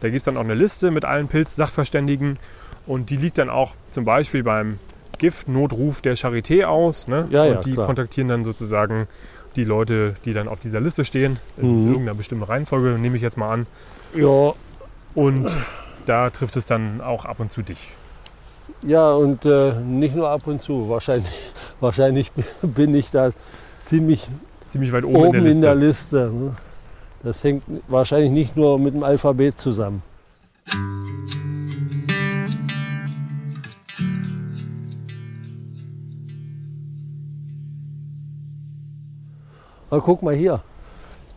Da 0.00 0.08
gibt 0.08 0.20
es 0.20 0.24
dann 0.24 0.38
auch 0.38 0.44
eine 0.44 0.54
Liste 0.54 0.90
mit 0.90 1.04
allen 1.04 1.28
Pilzsachverständigen 1.28 2.38
und 2.86 3.10
die 3.10 3.16
liegt 3.16 3.36
dann 3.36 3.50
auch 3.50 3.74
zum 3.90 4.04
Beispiel 4.06 4.42
beim 4.42 4.78
Giftnotruf 5.18 6.00
der 6.00 6.16
Charité 6.16 6.64
aus. 6.64 7.06
Ne? 7.06 7.28
Ja, 7.30 7.42
und 7.44 7.50
ja, 7.54 7.60
die 7.60 7.72
klar. 7.74 7.84
kontaktieren 7.84 8.28
dann 8.28 8.44
sozusagen 8.44 9.06
die 9.56 9.64
Leute, 9.64 10.14
die 10.24 10.32
dann 10.32 10.48
auf 10.48 10.58
dieser 10.60 10.80
Liste 10.80 11.04
stehen, 11.04 11.38
in 11.58 11.82
Mhm. 11.84 11.88
irgendeiner 11.92 12.16
bestimmten 12.16 12.44
Reihenfolge, 12.44 12.98
nehme 12.98 13.16
ich 13.16 13.22
jetzt 13.22 13.36
mal 13.36 13.50
an. 13.52 13.66
Ja, 14.14 14.54
Und 15.14 15.54
da 16.06 16.30
trifft 16.30 16.56
es 16.56 16.64
dann 16.64 17.02
auch 17.02 17.26
ab 17.26 17.40
und 17.40 17.52
zu 17.52 17.60
dich. 17.60 17.90
ja 18.82 19.10
und 19.12 19.44
äh, 19.44 19.74
nicht 19.82 20.14
nur 20.14 20.30
ab 20.30 20.46
und 20.46 20.62
zu. 20.62 20.88
Wahrscheinlich, 20.88 21.28
wahrscheinlich 21.80 22.30
bin 22.62 22.94
ich 22.94 23.10
da 23.10 23.30
ziemlich 23.84 24.28
Ziemlich 24.68 24.92
weit 24.92 25.04
oben, 25.04 25.16
oben 25.16 25.44
in 25.46 25.60
der 25.62 25.74
Liste. 25.74 26.24
Liste. 26.26 26.32
ne? 26.32 26.56
Das 27.24 27.42
hängt 27.42 27.62
wahrscheinlich 27.88 28.30
nicht 28.30 28.56
nur 28.56 28.78
mit 28.78 28.94
dem 28.94 29.02
Alphabet 29.02 29.58
zusammen. 29.60 30.02
Aber 39.90 40.00
guck 40.02 40.22
mal 40.22 40.34
hier, 40.34 40.60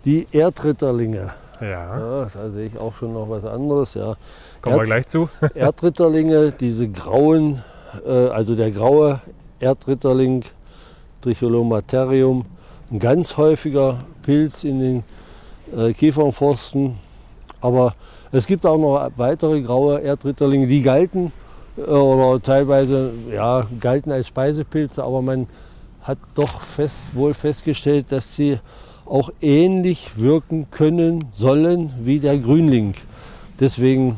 die 0.05 0.27
Erdritterlinge. 0.31 1.33
Ja, 1.61 1.67
Ja, 1.69 2.27
da 2.33 2.49
sehe 2.49 2.67
ich 2.67 2.77
auch 2.77 2.93
schon 2.95 3.13
noch 3.13 3.29
was 3.29 3.45
anderes. 3.45 3.93
Ja. 3.93 4.15
kommen 4.61 4.75
wir 4.75 4.79
Erd- 4.81 4.85
gleich 4.85 5.07
zu. 5.07 5.29
Erdritterlinge, 5.55 6.51
diese 6.51 6.89
grauen, 6.89 7.63
äh, 8.05 8.27
also 8.27 8.55
der 8.55 8.71
graue 8.71 9.21
Erdritterling, 9.63 10.43
Tricholomaterium, 11.21 12.45
ein 12.91 12.99
ganz 12.99 13.37
häufiger 13.37 13.99
Pilz 14.21 14.65
in 14.65 14.79
den 14.79 15.03
äh, 15.75 15.93
Kiefernforsten. 15.93 16.95
Aber 17.61 17.95
es 18.33 18.45
gibt 18.45 18.65
auch 18.65 18.77
noch 18.77 19.09
weitere 19.15 19.61
graue 19.61 19.99
Erdritterlinge, 20.01 20.67
die 20.67 20.81
galten 20.81 21.31
äh, 21.77 21.81
oder 21.81 22.41
teilweise 22.41 23.13
ja, 23.31 23.65
galten 23.79 24.11
als 24.11 24.27
Speisepilze, 24.27 25.01
aber 25.03 25.21
man 25.21 25.47
hat 26.01 26.17
doch 26.35 26.59
fest, 26.59 27.15
wohl 27.15 27.33
festgestellt, 27.33 28.11
dass 28.11 28.35
sie 28.35 28.59
auch 29.05 29.31
ähnlich 29.41 30.11
wirken 30.17 30.67
können 30.71 31.23
sollen 31.33 31.93
wie 32.01 32.19
der 32.19 32.37
Grünling. 32.37 32.93
Deswegen 33.59 34.17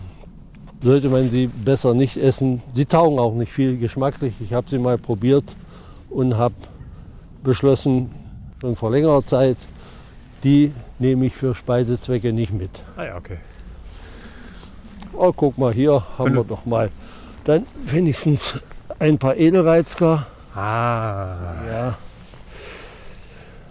sollte 0.81 1.09
man 1.09 1.29
sie 1.29 1.47
besser 1.47 1.93
nicht 1.93 2.17
essen. 2.17 2.61
Sie 2.73 2.85
taugen 2.85 3.19
auch 3.19 3.33
nicht 3.33 3.51
viel 3.51 3.77
geschmacklich. 3.77 4.33
Ich 4.41 4.53
habe 4.53 4.69
sie 4.69 4.77
mal 4.77 4.97
probiert 4.97 5.55
und 6.09 6.37
habe 6.37 6.55
beschlossen, 7.43 8.11
schon 8.61 8.75
vor 8.75 8.91
längerer 8.91 9.23
Zeit, 9.23 9.57
die 10.43 10.71
nehme 10.99 11.25
ich 11.25 11.33
für 11.33 11.55
Speisezwecke 11.55 12.33
nicht 12.33 12.53
mit. 12.53 12.69
Ah 12.97 13.05
ja, 13.05 13.17
okay. 13.17 13.37
Oh, 15.13 15.31
guck 15.33 15.57
mal, 15.57 15.73
hier 15.73 16.03
haben 16.17 16.25
Wenn 16.25 16.35
wir 16.35 16.43
doch 16.43 16.65
mal 16.65 16.89
dann 17.45 17.65
wenigstens 17.83 18.55
ein 18.99 19.17
paar 19.17 19.37
Edelreizker. 19.37 20.27
Ah, 20.53 21.35
Ja. 21.69 21.97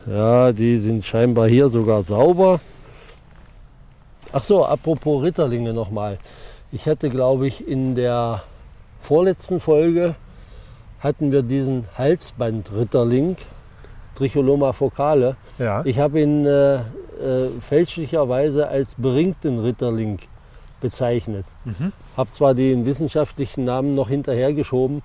Ja, 0.06 0.52
die 0.52 0.76
sind 0.78 1.02
scheinbar 1.02 1.48
hier 1.48 1.70
sogar 1.70 2.02
sauber. 2.02 2.60
Ach 4.32 4.42
so, 4.42 4.62
apropos 4.66 5.22
Ritterlinge 5.22 5.72
nochmal. 5.72 6.18
Ich 6.74 6.88
hatte, 6.88 7.08
glaube 7.08 7.46
ich, 7.46 7.68
in 7.68 7.94
der 7.94 8.42
vorletzten 9.00 9.60
Folge 9.60 10.16
hatten 10.98 11.30
wir 11.30 11.42
diesen 11.42 11.86
Halsband-Ritterling, 11.96 13.36
Tricholoma 14.16 14.72
focale. 14.72 15.36
ja. 15.58 15.84
Ich 15.84 16.00
habe 16.00 16.20
ihn 16.20 16.44
äh, 16.44 16.74
äh, 16.74 16.80
fälschlicherweise 17.60 18.66
als 18.66 18.96
beringten 18.96 19.60
Ritterling 19.60 20.18
bezeichnet. 20.80 21.46
Mhm. 21.64 21.92
Habe 22.16 22.32
zwar 22.32 22.54
den 22.54 22.84
wissenschaftlichen 22.86 23.62
Namen 23.62 23.94
noch 23.94 24.08
hinterhergeschoben, 24.08 25.02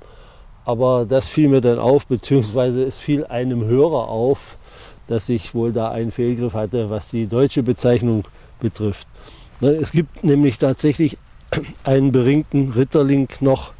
aber 0.65 1.05
das 1.05 1.27
fiel 1.27 1.49
mir 1.49 1.61
dann 1.61 1.77
auf, 1.77 2.07
beziehungsweise 2.07 2.83
es 2.83 2.97
fiel 2.97 3.27
einem 3.27 3.63
Hörer 3.65 4.09
auf, 4.09 4.57
dass 5.05 5.29
ich 5.29 5.53
wohl 5.53 5.71
da 5.71 5.91
einen 5.91 6.09
Fehlgriff 6.09 6.55
hatte, 6.55 6.89
was 6.89 7.11
die 7.11 7.27
deutsche 7.27 7.61
Bezeichnung 7.61 8.23
betrifft. 8.59 9.07
Ne, 9.59 9.69
Es 9.69 9.91
gibt 9.91 10.23
nämlich 10.23 10.57
tatsächlich 10.57 11.17
einen 11.83 12.11
beringten 12.11 12.71
Ritterling 12.71 13.27
noch 13.39 13.73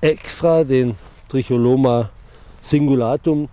extra, 0.00 0.64
den 0.64 0.96
Tricholoma 1.28 2.10
singulatum, 2.60 3.48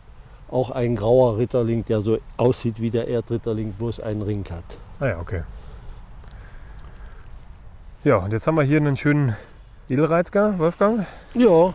auch 0.49 0.69
ein 0.71 0.95
grauer 0.95 1.37
Ritterling, 1.37 1.85
der 1.85 2.01
so 2.01 2.17
aussieht 2.37 2.81
wie 2.81 2.89
der 2.89 3.07
Erdritterling, 3.07 3.73
bloß 3.73 3.99
einen 4.01 4.21
Ring 4.21 4.43
hat. 4.51 4.63
Ah 4.99 5.07
ja, 5.07 5.19
okay. 5.19 5.43
Ja, 8.03 8.17
und 8.17 8.33
jetzt 8.33 8.47
haben 8.47 8.55
wir 8.57 8.63
hier 8.63 8.77
einen 8.77 8.97
schönen 8.97 9.35
Edelreizger, 9.89 10.57
Wolfgang. 10.59 11.05
Ja, 11.35 11.73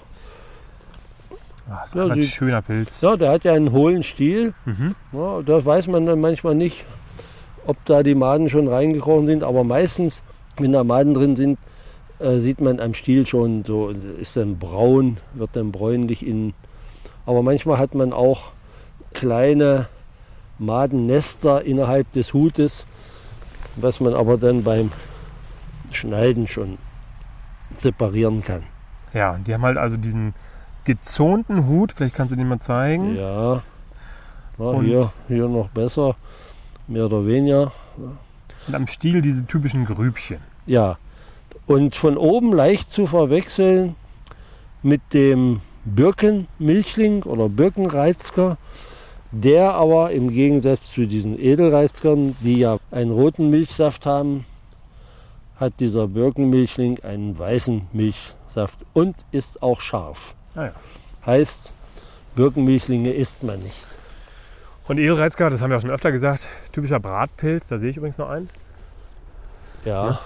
Ah, 1.69 1.83
ist 1.85 1.97
Ja, 1.97 2.05
aber 2.05 2.13
ein 2.13 2.21
die- 2.21 2.27
schöner 2.29 2.63
Pilz. 2.63 3.01
ja 3.01 3.17
der 3.17 3.33
hat 3.33 3.43
ja 3.43 3.53
einen 3.53 3.73
hohlen 3.73 4.05
Stiel. 4.05 4.55
Mhm. 4.67 4.95
Ja, 5.13 5.43
da 5.43 5.65
weiß 5.65 5.89
man 5.89 6.07
dann 6.07 6.21
manchmal 6.21 6.55
nicht, 6.55 6.85
ob 7.67 7.85
da 7.87 8.05
die 8.05 8.15
Maden 8.15 8.49
schon 8.49 8.69
reingekrochen 8.69 9.27
sind, 9.27 9.43
aber 9.43 9.65
meistens, 9.65 10.23
wenn 10.59 10.73
da 10.73 10.85
Maden 10.85 11.15
drin 11.15 11.37
sind, 11.37 11.59
äh, 12.19 12.39
sieht 12.39 12.61
man 12.61 12.81
am 12.81 12.95
Stiel 12.95 13.27
schon 13.27 13.65
so, 13.65 13.91
ist 13.91 14.37
dann 14.37 14.59
braun, 14.59 15.19
wird 15.35 15.51
dann 15.55 15.73
bräunlich 15.73 16.27
innen. 16.27 16.55
Aber 17.27 17.43
manchmal 17.43 17.79
hat 17.79 17.95
man 17.95 18.13
auch 18.13 18.53
kleine 19.13 19.89
Madennester 20.59 21.65
innerhalb 21.65 22.11
des 22.13 22.33
Hutes, 22.33 22.87
was 23.77 24.01
man 24.01 24.15
aber 24.15 24.39
dann 24.39 24.63
beim 24.63 24.91
Schneiden 25.91 26.49
schon 26.49 26.79
separieren 27.71 28.43
kann. 28.43 28.63
Ja, 29.13 29.33
und 29.35 29.47
die 29.47 29.55
haben 29.55 29.63
halt 29.63 29.79
also 29.79 29.97
diesen 29.97 30.35
gezonten 30.85 31.67
Hut. 31.67 31.93
Vielleicht 31.93 32.15
kannst 32.15 32.33
du 32.33 32.37
den 32.37 32.49
mal 32.49 32.61
zeigen. 32.61 33.17
Ja, 33.17 33.55
ja 33.55 33.63
Und- 34.59 34.85
hier, 34.85 35.13
hier 35.29 35.49
noch 35.49 35.69
besser, 35.69 36.17
mehr 36.87 37.07
oder 37.07 37.27
weniger. 37.27 37.73
Und 38.67 38.75
am 38.75 38.87
Stiel 38.87 39.21
diese 39.21 39.47
typischen 39.47 39.85
Grübchen. 39.85 40.39
Ja, 40.67 40.99
und 41.67 41.95
von 41.95 42.17
oben 42.17 42.53
leicht 42.53 42.93
zu 42.93 43.07
verwechseln 43.07 43.97
mit 44.83 45.01
dem 45.13 45.61
Birkenmilchling 45.85 47.25
oder 47.25 47.49
Birkenreizker, 47.49 48.57
der 49.33 49.75
aber 49.75 50.13
im 50.13 50.31
Gegensatz 50.31 50.93
zu 50.93 51.07
diesen 51.07 51.39
Edelreizkern, 51.39 52.37
die 52.41 52.59
ja 52.59 52.79
einen 52.91 53.11
roten 53.11 53.51
Milchsaft 53.51 54.07
haben, 54.07 54.45
hat 55.57 55.81
dieser 55.81 56.09
Birkenmilchling 56.09 57.01
einen 57.01 57.39
weißen 57.39 57.89
Milchsaft 57.93 58.79
und 58.93 59.17
ist 59.33 59.63
auch 59.63 59.81
scharf. 59.81 60.35
Ah 60.55 60.67
ja. 60.67 60.73
Heißt, 61.25 61.73
Birkenmilchlinge 62.37 63.11
isst 63.11 63.43
man 63.43 63.61
nicht. 63.61 63.87
Und 64.89 64.99
Edelreizker, 64.99 65.51
das 65.51 65.63
haben 65.63 65.71
wir 65.71 65.77
auch 65.79 65.81
schon 65.83 65.91
öfter 65.91 66.13
gesagt, 66.13 66.49
typischer 66.73 67.01
Bratpilz, 67.01 67.69
da 67.69 67.79
sehe 67.79 67.91
ich 67.91 67.97
übrigens 67.97 68.19
noch 68.19 68.31
einen. 68.31 68.49
Ja, 69.85 70.19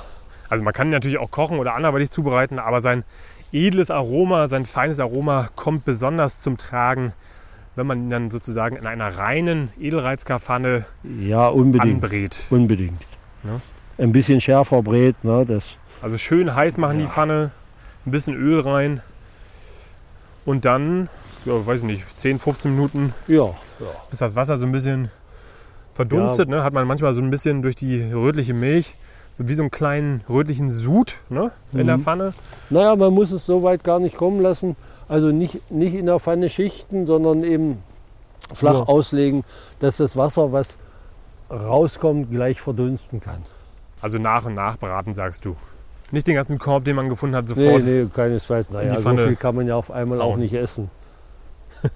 Also 0.49 0.65
man 0.65 0.73
kann 0.73 0.89
ihn 0.89 0.93
natürlich 0.93 1.19
auch 1.19 1.31
kochen 1.31 1.59
oder 1.59 1.75
anderweitig 1.75 2.11
zubereiten, 2.11 2.59
aber 2.59 2.81
sein 2.81 3.05
edles 3.53 3.91
Aroma, 3.91 4.49
sein 4.49 4.67
feines 4.67 5.01
Aroma 5.01 5.49
kommt 5.57 5.85
besonders 5.85 6.39
zum 6.41 6.57
Tragen, 6.57 7.13
wenn 7.77 7.87
man 7.87 7.99
ihn 8.05 8.11
dann 8.11 8.31
sozusagen 8.31 8.77
in 8.77 8.87
einer 8.87 9.17
reinen 9.17 9.71
Edelreizkerpfanne 9.79 10.85
ja, 11.21 11.47
unbedingt. 11.49 12.03
anbrät. 12.05 12.47
Unbedingt. 12.51 13.03
Ja. 13.45 13.61
Ein 13.99 14.13
bisschen 14.13 14.41
schärfer 14.41 14.83
brät, 14.83 15.25
ne, 15.25 15.45
das, 15.47 15.77
Also 16.03 16.17
schön 16.19 16.55
heiß 16.55 16.79
machen 16.79 16.99
die 16.99 17.05
Ja. 17.05 17.11
Pfanne, 17.11 17.51
ein 18.07 18.11
bisschen 18.11 18.35
Öl 18.35 18.61
rein 18.61 19.03
und 20.45 20.65
dann, 20.65 21.09
ja, 21.45 21.67
weiß 21.67 21.79
ich 21.81 21.87
nicht, 21.87 22.05
10, 22.21 22.39
15 22.39 22.75
Minuten, 22.75 23.15
ja, 23.27 23.45
ja. 23.81 23.87
bis 24.11 24.19
das 24.21 24.37
Wasser 24.37 24.59
so 24.59 24.67
ein 24.67 24.73
bisschen 24.73 25.11
verdunstet, 25.95 26.49
ne, 26.49 26.63
hat 26.65 26.73
man 26.73 26.87
manchmal 26.87 27.13
so 27.13 27.21
ein 27.21 27.31
bisschen 27.31 27.63
durch 27.63 27.75
die 27.75 28.03
rötliche 28.13 28.55
Milch, 28.55 28.95
so 29.33 29.49
wie 29.49 29.55
so 29.55 29.63
einen 29.63 29.71
kleinen 29.71 30.23
rötlichen 30.29 30.71
Sud 30.73 31.19
ne, 31.29 31.51
in 31.73 31.87
der 31.87 31.99
Mhm. 31.99 32.03
Pfanne. 32.03 32.31
Naja, 32.71 32.97
man 32.97 33.13
muss 33.13 33.31
es 33.33 33.45
so 33.47 33.63
weit 33.63 33.85
gar 33.85 33.99
nicht 34.01 34.17
kommen 34.17 34.41
lassen. 34.41 34.77
Also 35.09 35.29
nicht, 35.29 35.71
nicht 35.71 35.95
in 35.95 36.07
der 36.07 36.19
Pfanne 36.21 36.49
schichten, 36.49 37.05
sondern 37.07 37.43
eben 37.43 37.79
flach 38.55 38.75
Ja. 38.75 38.83
auslegen, 38.83 39.45
dass 39.81 39.97
das 39.97 40.17
Wasser, 40.17 40.53
was 40.53 40.77
rauskommt, 41.51 42.31
gleich 42.31 42.61
verdunsten 42.61 43.21
kann. 43.21 43.43
Also 44.01 44.19
nach 44.19 44.45
und 44.47 44.55
nach 44.55 44.77
braten, 44.79 45.15
sagst 45.15 45.45
du. 45.45 45.57
Nicht 46.13 46.27
den 46.27 46.35
ganzen 46.37 46.59
Korb, 46.59 46.85
den 46.85 46.97
man 46.97 47.09
gefunden 47.09 47.37
hat, 47.37 47.49
Nee, 47.49 47.55
sofort. 47.55 47.83
nee, 47.85 48.07
keinesfalls. 48.13 48.71
Naja, 48.71 49.01
so 49.01 49.17
viel 49.17 49.37
kann 49.37 49.55
man 49.57 49.67
ja 49.67 49.77
auf 49.77 49.91
einmal 49.91 50.21
auch 50.21 50.33
hauen. 50.33 50.41
nicht 50.41 50.55
essen. 50.55 50.91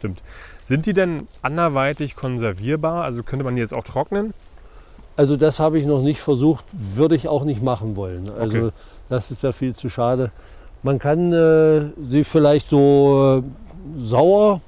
Stimmt. 0.00 0.22
Sind 0.64 0.86
die 0.86 0.92
denn 0.94 1.28
anderweitig 1.42 2.16
konservierbar? 2.16 3.04
Also 3.04 3.22
könnte 3.22 3.44
man 3.44 3.54
die 3.54 3.60
jetzt 3.60 3.74
auch 3.74 3.84
trocknen? 3.84 4.34
Also 5.16 5.36
das 5.36 5.60
habe 5.60 5.78
ich 5.78 5.84
noch 5.86 6.00
nicht 6.02 6.20
versucht, 6.20 6.64
würde 6.72 7.14
ich 7.14 7.28
auch 7.28 7.44
nicht 7.44 7.62
machen 7.62 7.96
wollen. 7.96 8.30
Also 8.30 8.56
Okay. 8.58 8.70
das 9.10 9.30
ist 9.30 9.42
ja 9.42 9.52
viel 9.52 9.74
zu 9.76 9.88
schade. 9.90 10.32
Man 10.82 10.98
kann 10.98 11.32
äh, 11.32 11.90
sie 12.00 12.24
vielleicht 12.24 12.70
so 12.70 13.42
äh, 13.44 14.00
sauer 14.00 14.62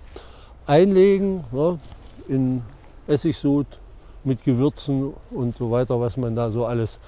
einlegen, 0.66 1.44
ne, 1.50 1.78
in 2.28 2.62
Essigsud 3.06 3.66
mit 4.24 4.44
Gewürzen 4.44 5.14
und 5.30 5.56
so 5.56 5.70
weiter, 5.70 5.98
was 6.00 6.16
man 6.18 6.36
da 6.36 6.50
so 6.50 6.66
alles 6.66 6.98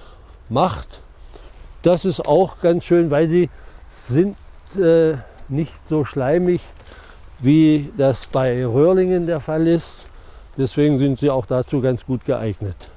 macht. 0.49 1.01
Das 1.83 2.03
ist 2.05 2.27
auch 2.27 2.59
ganz 2.61 2.83
schön, 2.83 3.11
weil 3.11 3.27
sie 3.27 3.49
sind 4.07 4.35
äh, 4.77 5.17
nicht 5.47 5.87
so 5.87 6.03
schleimig, 6.03 6.61
wie 7.39 7.91
das 7.97 8.27
bei 8.27 8.65
Röhrlingen 8.65 9.27
der 9.27 9.39
Fall 9.39 9.67
ist. 9.67 10.07
Deswegen 10.57 10.97
sind 10.99 11.19
sie 11.19 11.29
auch 11.29 11.45
dazu 11.45 11.81
ganz 11.81 12.05
gut 12.05 12.25
geeignet. 12.25 12.89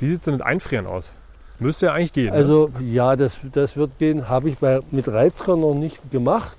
Wie 0.00 0.06
sieht 0.08 0.20
es 0.20 0.24
denn 0.24 0.34
mit 0.34 0.42
Einfrieren 0.42 0.86
aus? 0.86 1.12
Müsste 1.58 1.86
ja 1.86 1.92
eigentlich 1.92 2.14
gehen. 2.14 2.30
ne? 2.30 2.32
Also 2.32 2.70
ja, 2.80 3.16
das, 3.16 3.40
das 3.52 3.76
wird 3.76 3.98
gehen. 3.98 4.28
Habe 4.30 4.48
ich 4.48 4.58
bei, 4.58 4.80
mit 4.90 5.06
Reizker 5.08 5.56
noch 5.56 5.74
nicht 5.74 6.10
gemacht. 6.10 6.56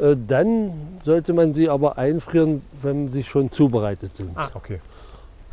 Äh, 0.00 0.14
dann 0.28 0.70
sollte 1.02 1.32
man 1.32 1.52
sie 1.52 1.68
aber 1.68 1.98
einfrieren, 1.98 2.62
wenn 2.80 3.10
sie 3.10 3.24
schon 3.24 3.50
zubereitet 3.50 4.16
sind. 4.16 4.30
Ah, 4.36 4.50
okay. 4.54 4.80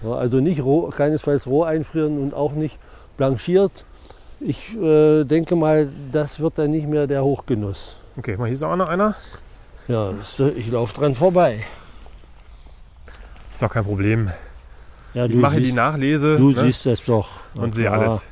Ja, 0.04 0.14
also 0.14 0.40
nicht 0.40 0.64
roh, 0.64 0.90
keinesfalls 0.90 1.48
roh 1.48 1.64
einfrieren 1.64 2.20
und 2.22 2.36
auch 2.36 2.54
nicht 2.54 2.78
blanchiert. 3.18 3.84
Ich 4.40 4.78
äh, 4.78 5.24
denke 5.24 5.56
mal, 5.56 5.90
das 6.12 6.40
wird 6.40 6.60
dann 6.60 6.70
nicht 6.70 6.88
mehr 6.88 7.08
der 7.08 7.24
Hochgenuss. 7.24 7.96
Okay, 8.16 8.38
mal 8.38 8.46
hier 8.46 8.54
ist 8.54 8.64
auch 8.64 8.76
noch 8.76 8.90
einer. 8.90 9.16
Ja, 9.90 10.12
das- 10.12 10.40
ich 10.40 10.70
laufe 10.72 10.94
dran 10.94 11.16
vorbei. 11.16 11.64
Ist 13.52 13.62
doch 13.62 13.72
kein 13.72 13.84
Problem. 13.84 14.32
Ja, 15.14 15.26
Ich 15.26 15.34
mache 15.36 15.58
die 15.58 15.66
siehst, 15.66 15.76
Nachlese 15.76 16.38
du 16.38 16.52
ne? 16.52 16.62
siehst 16.62 16.86
das 16.86 17.04
doch. 17.06 17.30
Na 17.56 17.64
und 17.64 17.74
sehe 17.76 17.90
alles. 17.92 18.30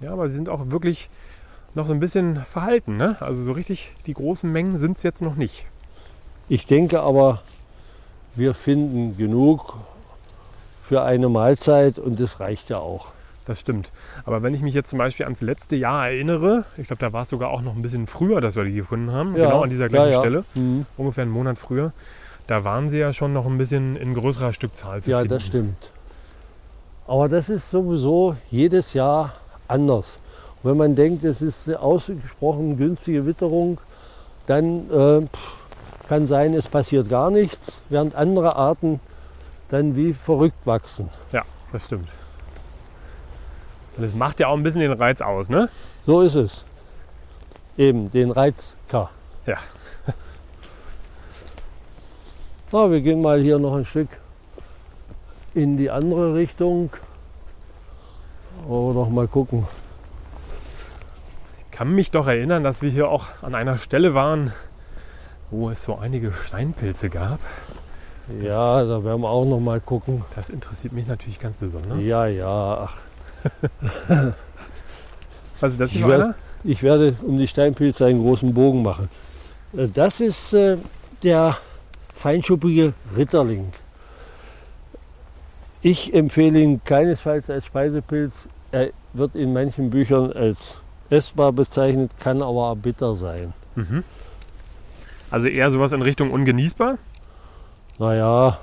Ja, 0.00 0.12
aber 0.12 0.28
sie 0.28 0.34
sind 0.34 0.48
auch 0.48 0.62
wirklich 0.70 1.08
noch 1.74 1.86
so 1.86 1.92
ein 1.92 2.00
bisschen 2.00 2.44
verhalten. 2.44 2.96
Ne? 2.96 3.16
Also 3.20 3.42
so 3.42 3.52
richtig 3.52 3.92
die 4.06 4.14
großen 4.14 4.50
Mengen 4.50 4.76
sind 4.78 4.96
es 4.96 5.04
jetzt 5.04 5.22
noch 5.22 5.36
nicht. 5.36 5.66
Ich 6.48 6.66
denke 6.66 7.00
aber, 7.00 7.42
wir 8.34 8.54
finden 8.54 9.16
genug 9.16 9.76
für 10.82 11.02
eine 11.02 11.28
Mahlzeit 11.28 11.98
und 12.00 12.18
das 12.18 12.40
reicht 12.40 12.68
ja 12.70 12.78
auch. 12.78 13.12
Das 13.50 13.58
stimmt. 13.58 13.90
Aber 14.24 14.44
wenn 14.44 14.54
ich 14.54 14.62
mich 14.62 14.74
jetzt 14.74 14.90
zum 14.90 15.00
Beispiel 15.00 15.24
ans 15.24 15.40
letzte 15.40 15.74
Jahr 15.74 16.06
erinnere, 16.06 16.64
ich 16.76 16.86
glaube, 16.86 17.00
da 17.00 17.12
war 17.12 17.22
es 17.22 17.30
sogar 17.30 17.50
auch 17.50 17.62
noch 17.62 17.74
ein 17.74 17.82
bisschen 17.82 18.06
früher, 18.06 18.40
dass 18.40 18.54
wir 18.54 18.62
die 18.62 18.74
gefunden 18.74 19.10
haben, 19.10 19.34
genau 19.34 19.62
an 19.62 19.70
dieser 19.70 19.88
gleichen 19.88 20.10
ja, 20.10 20.14
ja. 20.14 20.20
Stelle, 20.20 20.44
Mhm. 20.54 20.86
ungefähr 20.96 21.22
einen 21.22 21.32
Monat 21.32 21.58
früher, 21.58 21.92
da 22.46 22.62
waren 22.62 22.90
sie 22.90 22.98
ja 22.98 23.12
schon 23.12 23.32
noch 23.32 23.46
ein 23.46 23.58
bisschen 23.58 23.96
in 23.96 24.14
größerer 24.14 24.52
Stückzahl 24.52 25.02
zu 25.02 25.10
Ja, 25.10 25.18
finden. 25.18 25.34
das 25.34 25.42
stimmt. 25.46 25.90
Aber 27.08 27.28
das 27.28 27.48
ist 27.48 27.68
sowieso 27.72 28.36
jedes 28.52 28.94
Jahr 28.94 29.32
anders. 29.66 30.20
Und 30.62 30.70
wenn 30.70 30.76
man 30.76 30.94
denkt, 30.94 31.24
es 31.24 31.42
ist 31.42 31.66
eine 31.66 31.80
ausgesprochen 31.80 32.76
günstige 32.76 33.26
Witterung, 33.26 33.78
dann 34.46 34.88
äh, 34.92 35.26
kann 36.08 36.28
sein, 36.28 36.54
es 36.54 36.68
passiert 36.68 37.08
gar 37.08 37.32
nichts, 37.32 37.80
während 37.88 38.14
andere 38.14 38.54
Arten 38.54 39.00
dann 39.70 39.96
wie 39.96 40.12
verrückt 40.12 40.68
wachsen. 40.68 41.08
Ja, 41.32 41.42
das 41.72 41.86
stimmt. 41.86 42.06
Und 44.00 44.06
das 44.06 44.14
macht 44.14 44.40
ja 44.40 44.48
auch 44.48 44.56
ein 44.56 44.62
bisschen 44.62 44.80
den 44.80 44.94
Reiz 44.94 45.20
aus, 45.20 45.50
ne? 45.50 45.68
So 46.06 46.22
ist 46.22 46.34
es. 46.34 46.64
Eben, 47.76 48.10
den 48.10 48.30
Reizker. 48.30 49.10
Ja. 49.44 49.58
Na, 52.72 52.90
wir 52.90 53.02
gehen 53.02 53.20
mal 53.20 53.42
hier 53.42 53.58
noch 53.58 53.74
ein 53.74 53.84
Stück 53.84 54.08
in 55.52 55.76
die 55.76 55.90
andere 55.90 56.32
Richtung. 56.32 56.88
Oder 58.66 58.94
noch 58.94 59.10
mal 59.10 59.28
gucken. 59.28 59.68
Ich 61.58 61.70
kann 61.70 61.92
mich 61.92 62.10
doch 62.10 62.26
erinnern, 62.26 62.64
dass 62.64 62.80
wir 62.80 62.88
hier 62.88 63.10
auch 63.10 63.26
an 63.42 63.54
einer 63.54 63.76
Stelle 63.76 64.14
waren, 64.14 64.50
wo 65.50 65.68
es 65.68 65.82
so 65.82 65.98
einige 65.98 66.32
Steinpilze 66.32 67.10
gab. 67.10 67.40
Ja, 68.40 68.82
da 68.82 69.04
werden 69.04 69.20
wir 69.20 69.28
auch 69.28 69.44
noch 69.44 69.60
mal 69.60 69.78
gucken. 69.78 70.24
Das 70.34 70.48
interessiert 70.48 70.94
mich 70.94 71.06
natürlich 71.06 71.38
ganz 71.38 71.58
besonders. 71.58 72.02
Ja, 72.02 72.24
ja, 72.24 72.86
ach, 72.86 72.96
Was 75.60 75.72
ist 75.72 75.80
das 75.80 75.94
Ich 75.94 76.02
für 76.02 76.08
werd- 76.08 76.22
einer? 76.22 76.34
ich 76.64 76.82
werde 76.82 77.16
um 77.22 77.38
die 77.38 77.46
Steinpilze 77.48 78.06
einen 78.06 78.22
großen 78.22 78.52
Bogen 78.54 78.82
machen. 78.82 79.08
Äh, 79.76 79.88
Das 79.88 80.20
ist 80.20 80.52
äh, 80.52 80.76
der 81.22 81.56
feinschuppige 82.14 82.92
Ritterling. 83.16 83.72
Ich 85.82 86.12
empfehle 86.14 86.58
ihn 86.60 86.80
keinesfalls 86.84 87.48
als 87.48 87.64
Speisepilz. 87.66 88.48
Er 88.72 88.90
wird 89.14 89.34
in 89.34 89.52
manchen 89.52 89.90
Büchern 89.90 90.32
als 90.32 90.76
essbar 91.08 91.52
bezeichnet, 91.52 92.12
kann 92.20 92.42
aber 92.42 92.70
auch 92.70 92.76
bitter 92.76 93.14
sein. 93.16 93.52
Mhm. 93.74 94.04
Also 95.30 95.48
eher 95.48 95.70
sowas 95.70 95.92
in 95.92 96.02
Richtung 96.02 96.30
ungenießbar? 96.30 96.98
Naja, 97.98 98.58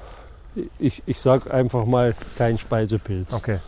ich, 0.80 1.02
ich 1.06 1.20
sag 1.20 1.52
einfach 1.54 1.86
mal 1.86 2.14
kein 2.38 2.58
Speisepilz. 2.58 3.34
Okay. 3.34 3.60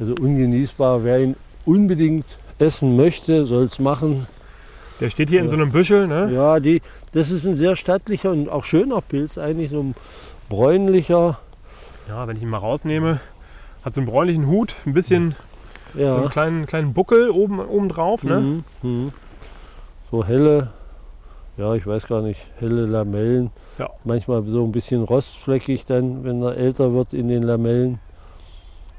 Also 0.00 0.14
ungenießbar, 0.14 1.04
wer 1.04 1.20
ihn 1.20 1.36
unbedingt 1.64 2.24
essen 2.58 2.96
möchte, 2.96 3.46
soll 3.46 3.64
es 3.64 3.78
machen. 3.78 4.26
Der 5.00 5.10
steht 5.10 5.28
hier 5.30 5.40
in 5.40 5.46
Ja. 5.46 5.50
so 5.50 5.56
einem 5.56 5.70
Büschel, 5.70 6.06
ne? 6.08 6.30
Ja, 6.32 6.60
die, 6.60 6.82
das 7.12 7.30
ist 7.30 7.44
ein 7.46 7.54
sehr 7.54 7.76
stattlicher 7.76 8.30
und 8.32 8.48
auch 8.48 8.64
schöner 8.64 9.00
Pilz, 9.00 9.38
eigentlich 9.38 9.70
so 9.70 9.80
ein 9.80 9.94
bräunlicher. 10.48 11.38
Ja, 12.08 12.26
wenn 12.26 12.36
ich 12.36 12.42
ihn 12.42 12.48
mal 12.48 12.58
rausnehme, 12.58 13.20
hat 13.84 13.94
so 13.94 14.00
einen 14.00 14.08
bräunlichen 14.08 14.46
Hut, 14.46 14.74
ein 14.86 14.94
bisschen 14.94 15.36
so 15.94 16.00
einen 16.04 16.22
Ja, 16.22 16.28
kleinen, 16.28 16.66
kleinen 16.66 16.92
Buckel 16.94 17.30
oben, 17.30 17.60
oben 17.60 17.88
drauf, 17.88 18.24
ne? 18.24 18.40
mhm, 18.40 18.64
mhm. 18.82 19.12
so 20.10 20.24
helle, 20.26 20.70
ja, 21.56 21.74
ich 21.74 21.86
weiß 21.86 22.06
gar 22.08 22.22
nicht, 22.22 22.46
helle 22.58 22.86
Lamellen. 22.86 23.50
Ja. 23.78 23.90
Manchmal 24.04 24.42
so 24.48 24.64
ein 24.64 24.72
bisschen 24.72 25.02
rostfleckig 25.04 25.86
dann, 25.86 26.24
wenn 26.24 26.42
er 26.42 26.56
älter 26.56 26.92
wird 26.92 27.12
in 27.14 27.28
den 27.28 27.42
Lamellen. 27.42 28.00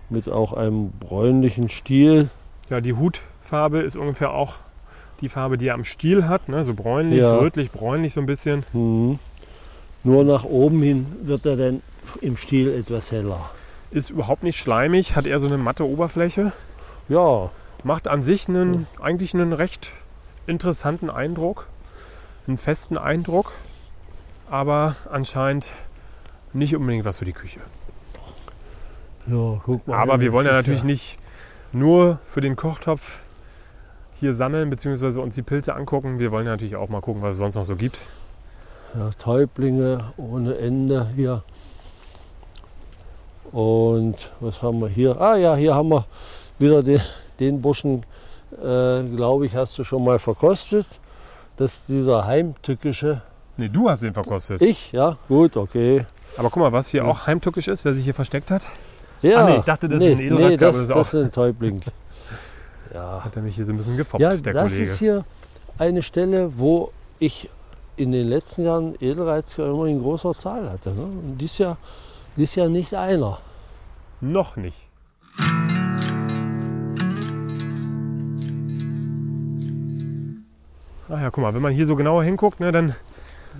Mit 0.09 0.27
auch 0.29 0.53
einem 0.53 0.91
bräunlichen 0.99 1.69
Stiel. 1.69 2.29
Ja, 2.69 2.81
die 2.81 2.93
Hutfarbe 2.93 3.79
ist 3.81 3.95
ungefähr 3.95 4.31
auch 4.31 4.55
die 5.21 5.29
Farbe, 5.29 5.57
die 5.57 5.67
er 5.67 5.73
am 5.73 5.83
Stiel 5.85 6.27
hat, 6.27 6.49
ne? 6.49 6.63
So 6.63 6.73
bräunlich, 6.73 7.19
Ja. 7.19 7.37
rötlich, 7.37 7.71
bräunlich 7.71 8.13
so 8.13 8.19
ein 8.21 8.25
bisschen. 8.25 8.63
Mhm. 8.73 9.19
Nur 10.03 10.23
nach 10.23 10.45
oben 10.45 10.81
hin 10.81 11.05
wird 11.23 11.45
er 11.45 11.57
dann 11.57 11.81
im 12.21 12.37
Stiel 12.37 12.71
etwas 12.73 13.11
heller. 13.11 13.49
Ist 13.91 14.09
überhaupt 14.09 14.43
nicht 14.43 14.57
schleimig, 14.57 15.15
hat 15.15 15.25
eher 15.25 15.39
so 15.39 15.47
eine 15.47 15.57
matte 15.57 15.85
Oberfläche. 15.87 16.51
Ja, 17.09 17.49
Macht 17.83 18.09
an 18.09 18.23
sich 18.23 18.49
einen, 18.49 18.87
eigentlich 19.01 19.33
einen 19.33 19.53
recht 19.53 19.93
interessanten 20.47 21.09
Eindruck. 21.09 21.67
einen 22.47 22.57
festen 22.57 22.97
Eindruck, 22.97 23.51
aber 24.49 24.95
anscheinend 25.11 25.71
nicht 26.51 26.75
unbedingt 26.75 27.05
was 27.05 27.19
für 27.19 27.25
die 27.25 27.31
Küche. 27.33 27.59
Ja, 29.29 29.61
guck 29.63 29.87
mal. 29.87 29.97
Aber 29.97 30.21
wir 30.21 30.31
wollen 30.33 30.45
ja 30.45 30.53
natürlich 30.53 30.83
nicht 30.83 31.19
nur 31.71 32.19
für 32.23 32.41
den 32.41 32.55
Kochtopf 32.55 33.19
hier 34.13 34.33
sammeln 34.33 34.69
bzw. 34.69 35.19
uns 35.19 35.35
die 35.35 35.43
Pilze 35.43 35.75
angucken. 35.75 36.19
Wir 36.19 36.31
wollen 36.31 36.45
ja 36.45 36.51
natürlich 36.51 36.75
auch 36.75 36.89
mal 36.89 37.01
gucken, 37.01 37.21
was 37.21 37.35
es 37.35 37.37
sonst 37.37 37.55
noch 37.55 37.65
so 37.65 37.75
gibt. 37.75 38.01
Ja, 38.95 39.11
Täublinge 39.17 40.11
ohne 40.17 40.57
Ende 40.57 41.07
hier. 41.15 41.43
Und 43.51 44.31
was 44.39 44.61
haben 44.61 44.79
wir 44.81 44.89
hier? 44.89 45.19
Ah 45.19 45.35
ja, 45.35 45.55
hier 45.55 45.73
haben 45.73 45.89
wir 45.89 46.05
wieder 46.59 46.83
den, 46.83 47.01
den 47.39 47.61
Burschen, 47.61 48.03
äh, 48.61 49.03
glaube 49.03 49.45
ich, 49.45 49.55
hast 49.55 49.77
du 49.77 49.83
schon 49.83 50.03
mal 50.03 50.19
verkostet. 50.19 50.87
Das 51.57 51.75
ist 51.75 51.89
dieser 51.89 52.25
heimtückische. 52.25 53.21
Nee, 53.57 53.69
du 53.69 53.89
hast 53.89 54.03
ihn 54.03 54.13
verkostet. 54.13 54.61
Ich, 54.61 54.91
ja, 54.91 55.17
gut, 55.27 55.57
okay. 55.57 56.05
Aber 56.37 56.49
guck 56.49 56.63
mal, 56.63 56.71
was 56.71 56.89
hier 56.89 57.05
auch 57.05 57.27
heimtückisch 57.27 57.67
ist, 57.67 57.85
wer 57.85 57.93
sich 57.93 58.05
hier 58.05 58.13
versteckt 58.13 58.51
hat. 58.51 58.67
Ja, 59.21 59.39
Ah, 59.39 59.45
nee, 59.49 59.57
ich 59.57 59.63
dachte, 59.63 59.89
das 59.89 60.03
ist 60.03 60.11
ein 60.11 60.19
Edelreisger, 60.19 60.47
nee, 60.47 60.55
das, 60.57 60.61
aber 60.63 60.71
das 60.71 60.81
ist 60.81 60.89
das 60.89 60.97
auch- 60.97 61.13
ist 61.13 61.25
ein 61.25 61.31
Täubling. 61.31 61.81
Ja, 62.93 63.23
Hat 63.23 63.35
er 63.35 63.43
mich 63.43 63.55
hier 63.55 63.65
so 63.65 63.71
ein 63.73 63.77
bisschen 63.77 63.97
gefoppt, 63.97 64.19
ja 64.19 64.35
der 64.35 64.51
das 64.53 64.71
Kollege. 64.71 64.83
ist 64.91 64.97
hier 64.97 65.23
eine 65.77 66.01
Stelle, 66.01 66.57
wo 66.57 66.91
ich 67.19 67.47
in 67.97 68.11
den 68.11 68.27
letzten 68.27 68.63
Jahren 68.65 68.95
Edelreizker 68.99 69.67
immer 69.69 69.85
in 69.85 70.01
großer 70.01 70.33
Zahl 70.33 70.67
hatte. 70.71 70.89
Ne? 70.89 71.03
Und 71.03 71.37
dies 71.37 71.59
Jahr, 71.59 71.77
dies 72.35 72.55
Jahr 72.55 72.67
nicht 72.67 72.95
einer. 72.95 73.37
Noch 74.21 74.55
nicht. 74.55 74.87
Ach 81.11 81.19
ja, 81.19 81.29
guck 81.31 81.43
mal, 81.43 81.53
wenn 81.53 81.61
man 81.61 81.73
hier 81.73 81.85
so 81.87 81.95
genauer 81.95 82.23
hinguckt, 82.23 82.59
ne, 82.59 82.71
dann 82.71 82.95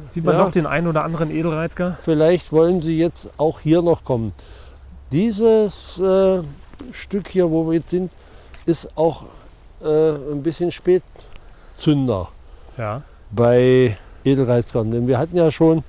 sieht 0.08 0.24
man 0.24 0.36
Ja. 0.36 0.44
doch 0.44 0.52
den 0.52 0.66
einen 0.68 0.88
oder 0.88 1.04
anderen 1.04 1.32
Edelreizger. 1.32 1.98
Vielleicht 2.02 2.52
wollen 2.52 2.82
sie 2.82 2.98
jetzt 2.98 3.30
auch 3.38 3.60
hier 3.60 3.82
noch 3.82 4.04
kommen. 4.04 4.34
Dieses 5.12 6.00
äh, 6.00 6.42
Stück 6.92 7.28
hier, 7.28 7.50
wo 7.50 7.68
wir 7.68 7.74
jetzt 7.76 7.90
sind, 7.90 8.12
ist 8.66 8.90
auch 8.96 9.24
äh, 9.84 10.12
ein 10.32 10.44
bisschen 10.44 10.72
Spätzünder 10.72 12.30
Ja. 12.78 13.02
bei 13.32 13.98
Edelreizkern. 14.24 14.92
Denn 14.92 15.08
wir 15.08 15.18
hatten 15.18 15.36
ja 15.36 15.50
schon 15.52 15.84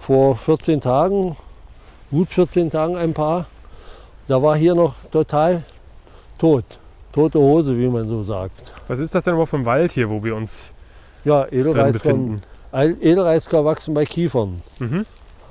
vor 0.00 0.36
14 0.36 0.80
Tagen, 0.80 1.36
gut 2.10 2.28
14 2.28 2.70
Tagen 2.70 2.96
ein 2.96 3.12
paar. 3.12 3.46
Da 4.28 4.42
war 4.42 4.56
hier 4.56 4.74
noch 4.74 4.94
total 5.10 5.62
tot. 6.38 6.64
Tote 7.12 7.38
Hose, 7.38 7.76
wie 7.78 7.88
man 7.88 8.08
so 8.08 8.22
sagt. 8.22 8.72
Was 8.88 8.98
ist 8.98 9.14
das 9.14 9.24
denn 9.24 9.34
überhaupt 9.34 9.50
für 9.50 9.56
ein 9.56 9.66
Wald 9.66 9.92
hier, 9.92 10.10
wo 10.10 10.22
wir 10.22 10.34
uns 10.36 10.70
Ja, 11.24 11.44
befinden? 11.44 12.42
Edelreizker 12.72 13.64
wachsen 13.64 13.94
bei 13.94 14.04
Kiefern. 14.04 14.60
Mhm. 14.78 15.06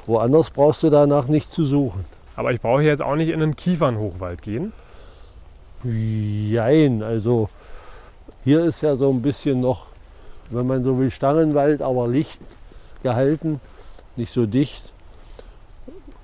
Woanders 0.05 0.51
brauchst 0.51 0.83
du 0.83 0.89
danach 0.89 1.27
nicht 1.27 1.51
zu 1.51 1.63
suchen. 1.65 2.05
Aber 2.35 2.51
ich 2.51 2.61
brauche 2.61 2.83
jetzt 2.83 3.01
auch 3.01 3.15
nicht 3.15 3.29
in 3.29 3.41
einen 3.41 3.55
Kiefernhochwald 3.55 4.41
gehen. 4.41 4.73
Jein, 5.83 7.03
also 7.03 7.49
hier 8.43 8.63
ist 8.65 8.81
ja 8.81 8.95
so 8.95 9.09
ein 9.11 9.21
bisschen 9.21 9.59
noch, 9.59 9.87
wenn 10.49 10.67
man 10.67 10.83
so 10.83 10.97
will, 10.97 11.11
Stangenwald, 11.11 11.81
aber 11.81 12.07
Licht 12.07 12.41
gehalten, 13.03 13.59
nicht 14.15 14.31
so 14.31 14.45
dicht. 14.45 14.91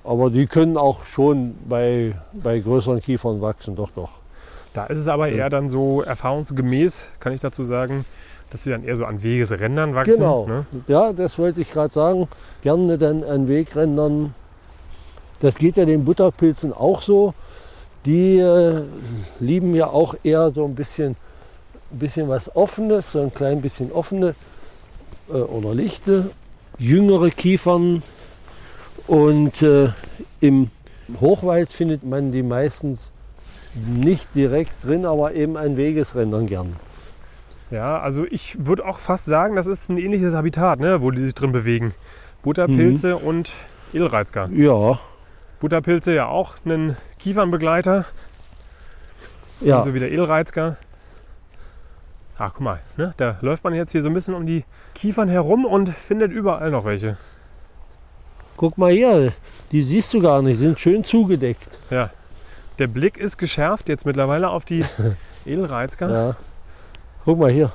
Aber 0.04 0.30
die 0.30 0.46
können 0.46 0.76
auch 0.76 1.04
schon 1.06 1.54
bei, 1.68 2.14
bei 2.32 2.58
größeren 2.58 3.00
Kiefern 3.00 3.40
wachsen, 3.40 3.76
doch, 3.76 3.90
doch. 3.90 4.18
Da 4.74 4.86
ist 4.86 4.98
es 4.98 5.08
aber 5.08 5.28
eher 5.28 5.50
dann 5.50 5.68
so 5.68 6.02
erfahrungsgemäß, 6.02 7.12
kann 7.20 7.32
ich 7.32 7.40
dazu 7.40 7.62
sagen, 7.62 8.04
dass 8.50 8.64
sie 8.64 8.70
dann 8.70 8.84
eher 8.84 8.96
so 8.96 9.04
an 9.04 9.22
Wegesrändern 9.22 9.94
wachsen. 9.94 10.18
Genau. 10.18 10.46
Ne? 10.46 10.66
Ja, 10.88 11.12
das 11.12 11.38
wollte 11.38 11.60
ich 11.60 11.70
gerade 11.70 11.92
sagen. 11.92 12.28
Gerne 12.62 12.98
dann 12.98 13.24
an 13.24 13.48
Wegrändern. 13.48 14.34
Das 15.42 15.58
geht 15.58 15.76
ja 15.76 15.84
den 15.84 16.04
Butterpilzen 16.04 16.72
auch 16.72 17.02
so. 17.02 17.34
Die 18.06 18.38
äh, 18.38 18.82
lieben 19.40 19.74
ja 19.74 19.88
auch 19.88 20.14
eher 20.22 20.50
so 20.52 20.64
ein 20.64 20.74
bisschen, 20.74 21.16
ein 21.90 21.98
bisschen 21.98 22.28
was 22.28 22.54
Offenes, 22.56 23.12
so 23.12 23.20
ein 23.20 23.34
klein 23.34 23.60
bisschen 23.60 23.92
offene 23.92 24.34
äh, 25.28 25.34
oder 25.34 25.74
lichte, 25.74 26.30
jüngere 26.78 27.30
Kiefern. 27.30 28.02
Und 29.08 29.62
äh, 29.62 29.88
im 30.40 30.70
Hochwald 31.20 31.70
findet 31.72 32.04
man 32.04 32.30
die 32.32 32.42
meistens 32.44 33.10
nicht 33.74 34.34
direkt 34.34 34.72
drin, 34.84 35.04
aber 35.04 35.34
eben 35.34 35.56
an 35.56 35.76
Wegesrändern 35.76 36.46
gern. 36.46 36.76
Ja, 37.70 38.00
also 38.00 38.26
ich 38.30 38.66
würde 38.66 38.86
auch 38.86 38.98
fast 38.98 39.24
sagen, 39.24 39.56
das 39.56 39.66
ist 39.66 39.88
ein 39.88 39.98
ähnliches 39.98 40.34
Habitat, 40.34 40.78
ne, 40.78 41.02
wo 41.02 41.10
die 41.10 41.22
sich 41.22 41.34
drin 41.34 41.52
bewegen. 41.52 41.94
Butterpilze 42.42 43.16
Mhm. 43.20 43.26
und 43.26 43.52
Edelreizker. 43.92 44.48
Ja, 44.54 45.00
Butterpilze 45.62 46.12
ja 46.12 46.26
auch 46.26 46.56
ein 46.66 46.96
Kiefernbegleiter, 47.20 48.04
ja. 49.60 49.84
so 49.84 49.94
wie 49.94 50.00
der 50.00 50.10
Edelreizker. 50.10 50.76
Ach, 52.36 52.50
guck 52.52 52.62
mal, 52.62 52.80
ne, 52.96 53.14
da 53.16 53.36
läuft 53.42 53.62
man 53.62 53.72
jetzt 53.72 53.92
hier 53.92 54.02
so 54.02 54.08
ein 54.08 54.14
bisschen 54.14 54.34
um 54.34 54.44
die 54.44 54.64
Kiefern 54.96 55.28
herum 55.28 55.64
und 55.64 55.88
findet 55.88 56.32
überall 56.32 56.72
noch 56.72 56.84
welche. 56.84 57.16
Guck 58.56 58.76
mal 58.76 58.90
hier, 58.90 59.32
die 59.70 59.84
siehst 59.84 60.12
du 60.14 60.20
gar 60.20 60.42
nicht, 60.42 60.58
sind 60.58 60.80
schön 60.80 61.04
zugedeckt. 61.04 61.78
Ja. 61.90 62.10
Der 62.80 62.88
Blick 62.88 63.16
ist 63.16 63.38
geschärft 63.38 63.88
jetzt 63.88 64.04
mittlerweile 64.04 64.48
auf 64.48 64.64
die 64.64 64.84
Edelreizker. 65.46 66.10
Ja. 66.10 66.36
Guck 67.24 67.38
mal 67.38 67.50
hier. 67.52 67.70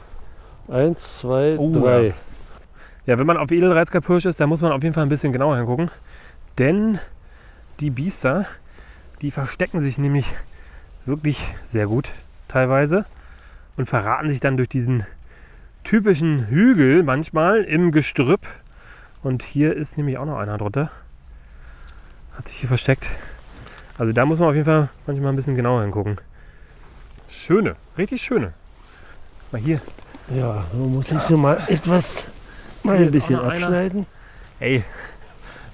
Eins, 0.68 1.20
zwei, 1.20 1.56
Oh, 1.58 1.72
drei. 1.72 2.08
ja. 2.08 2.14
Ja, 3.06 3.18
wenn 3.18 3.26
man 3.28 3.38
auf 3.38 3.50
Edelreizkerpirsch 3.52 4.26
ist, 4.26 4.42
dann 4.42 4.50
muss 4.50 4.60
man 4.60 4.74
auf 4.74 4.84
jeden 4.84 4.94
Fall 4.94 5.04
ein 5.04 5.10
bisschen 5.10 5.32
genauer 5.32 5.56
hingucken. 5.56 5.90
Denn 6.58 7.00
die 7.80 7.90
Biester, 7.90 8.46
die 9.22 9.32
verstecken 9.32 9.82
sich 9.82 9.98
nämlich 9.98 10.34
wirklich 11.06 11.44
sehr 11.64 11.88
gut 11.88 12.12
teilweise 12.48 13.06
und 13.76 13.88
verraten 13.88 14.30
sich 14.30 14.40
dann 14.40 14.58
durch 14.58 14.70
diesen 14.70 15.06
typischen 15.84 16.48
Hügel 16.48 17.04
manchmal 17.04 17.64
im 17.64 17.92
Gestrüpp. 17.92 18.46
Und 19.24 19.44
hier 19.44 19.76
ist 19.76 19.98
nämlich 19.98 20.18
auch 20.18 20.26
noch 20.26 20.38
einer 20.38 20.58
drunter. 20.58 20.92
Hat 22.38 22.48
sich 22.48 22.58
hier 22.58 22.68
versteckt. 22.68 23.10
Also 23.98 24.14
da 24.14 24.26
muss 24.26 24.40
man 24.40 24.50
auf 24.50 24.56
jeden 24.56 24.66
Fall 24.66 24.90
manchmal 25.08 25.32
ein 25.34 25.36
bisschen 25.36 25.56
genauer 25.56 25.82
hingucken. 25.82 26.18
Schöne, 27.28 27.76
richtig 27.98 28.22
schöne. 28.22 28.54
Mal 29.52 29.60
hier, 29.62 29.82
Ja, 30.30 30.66
muss 30.74 31.12
ich 31.12 31.20
so 31.22 31.38
mal 31.38 31.60
etwas 31.68 32.26
mal 32.84 32.98
ein 32.98 33.12
bisschen 33.12 33.38
noch 33.38 33.44
einer. 33.46 33.54
abschneiden. 33.54 34.06
Ey, 34.60 34.84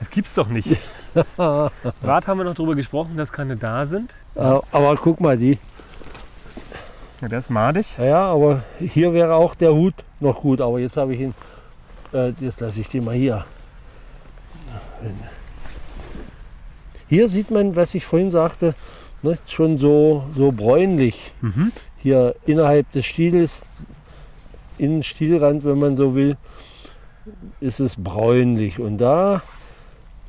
das 0.04 0.10
gibt's 0.10 0.34
doch 0.34 0.50
nicht. 0.50 0.68
Gerade 1.38 2.28
haben 2.28 2.38
wir 2.38 2.44
noch 2.44 2.56
darüber 2.56 2.76
gesprochen, 2.76 3.16
dass 3.16 3.32
keine 3.32 3.56
da 3.56 3.86
sind. 3.86 4.14
Ja, 4.36 4.62
aber 4.72 4.96
guck 4.98 5.22
mal, 5.22 5.38
die. 5.38 5.58
Ja, 7.22 7.30
der 7.30 7.40
ist 7.40 7.50
madig. 7.50 7.96
Ja, 7.98 8.06
Ja, 8.06 8.26
aber 8.26 8.64
hier 8.80 9.14
wäre 9.14 9.36
auch 9.36 9.56
der 9.56 9.74
Hut 9.74 9.94
noch 10.20 10.42
gut. 10.42 10.60
Aber 10.60 10.80
jetzt 10.80 10.98
habe 10.98 11.14
ich 11.14 11.22
ihn. 11.22 11.34
Äh, 12.12 12.34
jetzt 12.42 12.60
lasse 12.60 12.82
ich 12.82 12.90
den 12.90 13.06
mal 13.06 13.16
hier. 13.16 13.46
Hier 17.08 17.30
sieht 17.30 17.50
man, 17.50 17.76
was 17.76 17.96
ich 17.96 18.04
vorhin 18.06 18.32
sagte, 18.32 18.76
ne, 19.22 19.38
schon 19.48 19.78
so, 19.78 20.26
so 20.36 20.52
bräunlich. 20.52 21.34
Mhm. 21.42 21.72
hier 21.98 22.36
innerhalb 22.46 22.92
des 22.92 23.06
Stiels, 23.06 23.66
in 24.78 25.02
Stielrand, 25.02 25.64
wenn 25.64 25.80
man 25.80 25.96
so 25.96 26.14
will, 26.14 26.36
ist 27.62 27.80
es 27.80 27.96
bräunlich. 27.96 28.80
Und 28.80 28.98
da, 28.98 29.42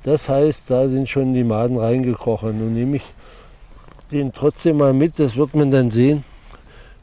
das 0.04 0.28
heißt, 0.28 0.70
da 0.70 0.88
sind 0.88 1.08
schon 1.08 1.34
die 1.34 1.44
Maden 1.44 1.76
reingekrochen. 1.78 2.58
Nun 2.58 2.74
nehme 2.74 2.96
ich 2.96 3.04
den 4.12 4.32
trotzdem 4.32 4.76
mal 4.76 4.92
mit, 4.92 5.18
das 5.18 5.36
wird 5.36 5.54
man 5.54 5.70
dann 5.70 5.90
sehen, 5.90 6.24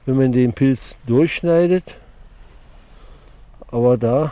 wenn 0.05 0.17
man 0.17 0.31
den 0.31 0.53
Pilz 0.53 0.97
durchschneidet. 1.05 1.97
Aber 3.71 3.97
da, 3.97 4.31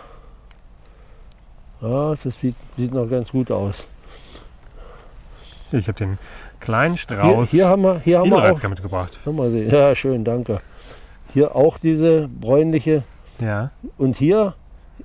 ja, 1.82 2.16
das 2.16 2.40
sieht, 2.40 2.56
sieht 2.78 2.94
noch 2.94 3.10
ganz 3.10 3.32
gut 3.32 3.52
aus. 3.52 3.88
Ich 5.72 5.88
habe 5.88 5.98
den 5.98 6.18
kleinen 6.60 6.96
Hier, 6.96 7.02
Strauß 7.02 7.52
hier 7.52 7.68
haben 7.68 7.84
wir, 7.84 8.00
hier 8.00 8.20
haben 8.20 8.32
wir 8.32 8.52
auch, 8.52 8.70
mitgebracht. 8.70 9.20
Schau 9.24 9.34
mal, 9.34 9.52
ja, 9.52 9.96
schön, 9.96 10.24
danke. 10.24 10.62
Hier 11.34 11.56
auch 11.56 11.78
diese 11.78 12.28
bräunliche 12.28 13.04
Ja. 13.40 13.72
Und 13.98 14.18
hier 14.18 14.56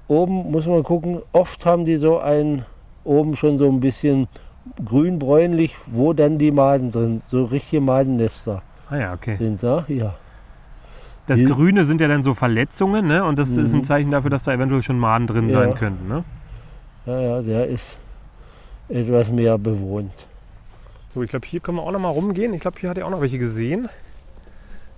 oben 0.09 0.51
muss 0.51 0.67
man 0.67 0.83
gucken, 0.83 1.23
oft 1.33 1.65
haben 1.67 1.85
die 1.85 1.97
so 1.97 2.19
ein, 2.19 2.65
oben 3.05 3.37
schon 3.37 3.59
so 3.59 3.69
ein 3.71 3.81
bisschen 3.81 4.29
grün-bräunlich, 4.85 5.77
wo 5.87 6.13
dann 6.13 6.39
die 6.39 6.51
Maden 6.51 6.91
drin, 6.91 7.23
so 7.31 7.45
richtige 7.45 7.81
Madennester 7.83 8.63
Ah 8.91 8.97
ja, 8.97 9.13
okay. 9.15 9.37
sind. 9.37 9.63
Da, 9.63 9.85
hier. 9.87 10.15
Das 11.27 11.39
Hier- 11.41 11.49
Grüne 11.51 11.85
sind 11.85 12.01
ja 12.01 12.09
dann 12.09 12.23
so 12.23 12.35
Verletzungen, 12.35 13.07
ne? 13.07 13.25
Und 13.25 13.39
das 13.39 13.51
ist 13.51 13.73
ein 13.73 13.79
Mhm. 13.79 13.85
Zeichen 13.85 14.11
dafür, 14.11 14.31
dass 14.31 14.45
da 14.45 14.53
eventuell 14.53 14.83
schon 14.83 14.99
Maden 14.99 15.27
drin 15.27 15.49
Ja. 15.49 15.61
sein 15.61 15.75
könnten, 15.75 16.09
ne? 16.09 16.25
Ja, 17.07 17.21
ja, 17.21 17.43
der 17.43 17.67
ist 17.67 17.99
etwas 18.89 19.31
mehr 19.31 19.57
bewohnt. 19.59 20.27
So, 21.15 21.23
ich 21.23 21.31
glaube, 21.31 21.47
hier 21.47 21.61
können 21.61 21.79
wir 21.79 21.83
auch 21.83 21.93
noch 21.93 22.01
mal 22.01 22.09
rumgehen. 22.09 22.53
Ich 22.55 22.61
glaube, 22.61 22.79
hier 22.81 22.91
hat 22.91 22.99
er 22.99 23.07
auch 23.07 23.11
noch 23.11 23.21
welche 23.21 23.39
gesehen. 23.39 23.89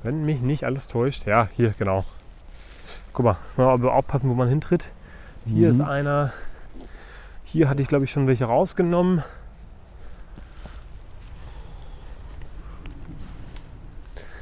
Wenn 0.03 0.25
mich 0.25 0.41
nicht 0.41 0.65
alles 0.65 0.89
täuscht. 0.89 1.27
Ja, 1.27 1.49
hier, 1.57 1.75
genau. 1.79 2.05
Guck 3.13 3.25
mal, 3.25 3.37
mal 3.57 3.69
aber 3.73 3.95
aufpassen, 3.95 4.31
wo 4.31 4.35
man 4.35 4.49
hintritt. 4.49 4.91
Hier 5.47 5.71
ist 5.71 5.79
Mhm. 5.79 5.85
einer. 5.85 6.33
Hier 7.49 7.69
hatte 7.69 7.81
ich, 7.81 7.87
glaube 7.87 8.05
ich, 8.05 8.11
schon 8.11 8.27
welche 8.27 8.47
rausgenommen. 8.47 9.23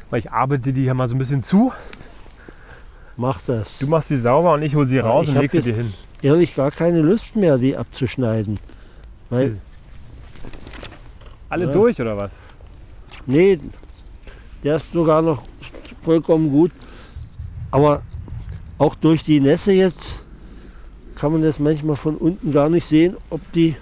Weil 0.09 0.21
ich 0.21 0.33
arbeite 0.33 0.73
die 0.73 0.83
hier 0.85 0.95
mal 0.95 1.07
so 1.07 1.15
ein 1.15 1.19
bisschen 1.19 1.43
zu. 1.43 1.71
Mach 3.19 3.43
das. 3.43 3.79
Du 3.79 3.87
machst 3.87 4.09
sie 4.09 4.17
sauber 4.17 4.55
und 4.55 4.63
ich 4.63 4.75
hole 4.75 4.87
sie 4.87 4.97
Ja, 4.97 5.05
raus 5.05 5.29
ich 5.29 5.35
und 5.35 5.41
leg 5.43 5.51
sie 5.51 5.61
dir 5.61 5.75
hin. 5.75 5.93
Ehrlich 6.23 6.55
gar 6.57 6.71
keine 6.71 7.03
Lust 7.03 7.37
mehr, 7.37 7.59
die 7.59 7.77
abzuschneiden. 7.77 8.59
Weil, 9.29 9.59
Alle 11.51 11.67
Ja. 11.67 11.73
durch 11.73 12.01
oder 12.01 12.17
was? 12.17 12.37
nee, 13.27 13.59
der 14.65 14.77
ist 14.77 14.93
sogar 14.93 15.21
noch 15.21 15.43
vollkommen 16.03 16.51
gut. 16.51 16.73
Aber 17.71 18.01
auch 18.79 18.95
durch 18.95 19.25
die 19.25 19.41
Nässe 19.41 19.73
jetzt 19.75 20.24
kann 21.17 21.33
man 21.33 21.43
das 21.43 21.59
manchmal 21.59 21.97
von 21.97 22.17
unten 22.17 22.53
gar 22.53 22.69
nicht 22.69 22.85
sehen, 22.85 23.17
ob 23.31 23.41
die 23.53 23.77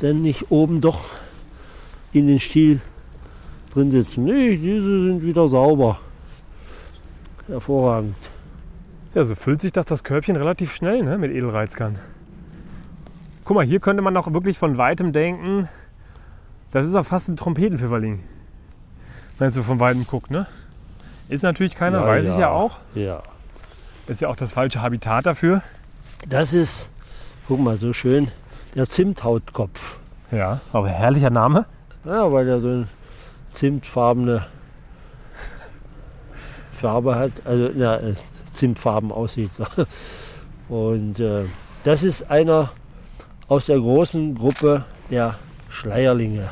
denn 0.00 0.22
nicht 0.22 0.50
oben 0.50 0.80
doch 0.80 1.10
in 2.12 2.26
den 2.26 2.40
Stiel 2.40 2.80
drin 3.72 3.90
sitzen. 3.90 4.24
Nee, 4.24 4.56
diese 4.56 5.06
sind 5.06 5.22
wieder 5.22 5.48
sauber. 5.48 5.98
Hervorragend. 7.46 8.16
Ja, 9.14 9.24
so 9.24 9.34
füllt 9.34 9.60
sich 9.60 9.72
das, 9.72 9.86
das 9.86 10.04
Körbchen 10.04 10.36
relativ 10.36 10.72
schnell 10.72 11.02
ne, 11.02 11.18
mit 11.18 11.32
Edelreizkern. 11.32 11.98
Guck 13.44 13.56
mal, 13.56 13.64
hier 13.64 13.80
könnte 13.80 14.02
man 14.02 14.14
noch 14.14 14.32
wirklich 14.32 14.56
von 14.56 14.78
weitem 14.78 15.12
denken, 15.12 15.68
das 16.70 16.86
ist 16.86 16.94
doch 16.94 17.04
fast 17.04 17.28
ein 17.28 17.36
Trompetenpfifferling. 17.36 18.22
Wenn 19.38 19.50
so 19.50 19.62
von 19.62 19.80
weitem 19.80 20.06
guckt, 20.06 20.30
ne? 20.30 20.46
Ist 21.28 21.42
natürlich 21.42 21.74
keiner, 21.74 22.00
Ja, 22.00 22.06
weiß 22.06 22.26
ich 22.26 22.34
ja. 22.34 22.40
ja 22.40 22.50
auch. 22.50 22.78
Ja. 22.94 23.22
Ist 24.06 24.20
ja 24.20 24.28
auch 24.28 24.36
das 24.36 24.52
falsche 24.52 24.80
Habitat 24.80 25.26
dafür. 25.26 25.62
Das 26.28 26.54
ist, 26.54 26.90
guck 27.48 27.60
mal, 27.60 27.76
so 27.76 27.92
schön, 27.92 28.28
der 28.74 28.88
Zimthautkopf. 28.88 30.00
Ja, 30.30 30.60
aber 30.72 30.88
herrlicher 30.88 31.30
Name. 31.30 31.66
Ja, 32.04 32.32
weil 32.32 32.48
er 32.48 32.60
so 32.60 32.68
eine 32.68 32.88
zimtfarbene 33.50 34.46
Farbe 36.70 37.16
hat, 37.16 37.32
also 37.44 37.68
ja, 37.78 37.96
äh, 37.96 38.14
zimtfarben 38.52 39.12
aussieht. 39.12 39.50
Und 40.68 41.20
äh, 41.20 41.44
das 41.84 42.02
ist 42.02 42.30
einer 42.30 42.70
aus 43.48 43.66
der 43.66 43.78
großen 43.78 44.34
Gruppe 44.34 44.84
der 45.10 45.36
Schleierlinge. 45.68 46.48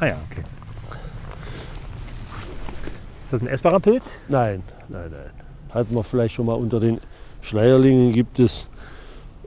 Ah 0.00 0.06
ja, 0.06 0.16
okay. 0.30 0.44
Ist 3.24 3.32
das 3.32 3.42
ein 3.42 3.48
essbarer 3.48 3.80
Pilz? 3.80 4.12
Nein, 4.28 4.62
nein, 4.88 5.10
nein. 5.10 5.30
Hat 5.74 5.90
man 5.90 6.04
vielleicht 6.04 6.34
schon 6.34 6.46
mal 6.46 6.54
unter 6.54 6.78
den 6.78 7.00
Schleierlingen 7.42 8.12
gibt 8.12 8.38
es 8.38 8.67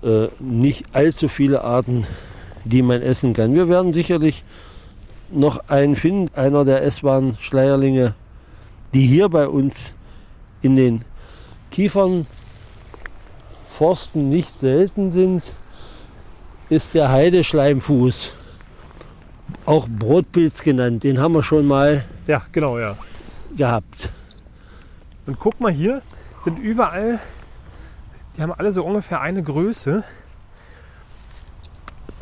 äh, 0.04 0.28
nicht 0.40 0.86
allzu 0.94 1.28
viele 1.28 1.64
Arten, 1.64 2.06
die 2.66 2.82
man 2.82 3.02
essen 3.02 3.34
kann. 3.34 3.54
Wir 3.54 3.70
werden 3.70 3.94
sicherlich 3.94 4.44
noch 5.32 5.68
einen 5.70 5.96
finden, 5.96 6.30
einer 6.36 6.66
der 6.66 6.84
essbaren 6.84 7.38
Schleierlinge, 7.40 8.16
die 8.94 9.06
hier 9.06 9.30
bei 9.30 9.48
uns 9.48 9.96
in 10.62 10.76
den 10.76 11.06
Kiefernforsten 11.72 12.28
nicht 14.30 14.60
selten 14.60 15.12
sind, 15.12 15.54
ist 16.70 16.94
der 16.94 17.10
Heideschleimfuß. 17.12 18.34
Auch 19.66 19.88
Brotpilz 19.88 20.62
genannt, 20.64 21.04
den 21.04 21.20
haben 21.20 21.34
wir 21.34 21.44
schon 21.44 21.68
mal 21.68 22.04
Ja, 22.28 22.42
genau, 22.52 22.80
ja. 22.80 22.98
gehabt. 23.56 24.10
Und 25.26 25.40
guck 25.40 25.60
mal 25.60 25.72
hier, 25.72 26.02
sind 26.42 26.58
überall, 26.60 27.20
die 28.36 28.42
haben 28.42 28.54
alle 28.54 28.72
so 28.72 28.84
ungefähr 28.84 29.22
eine 29.22 29.44
Größe. 29.44 30.04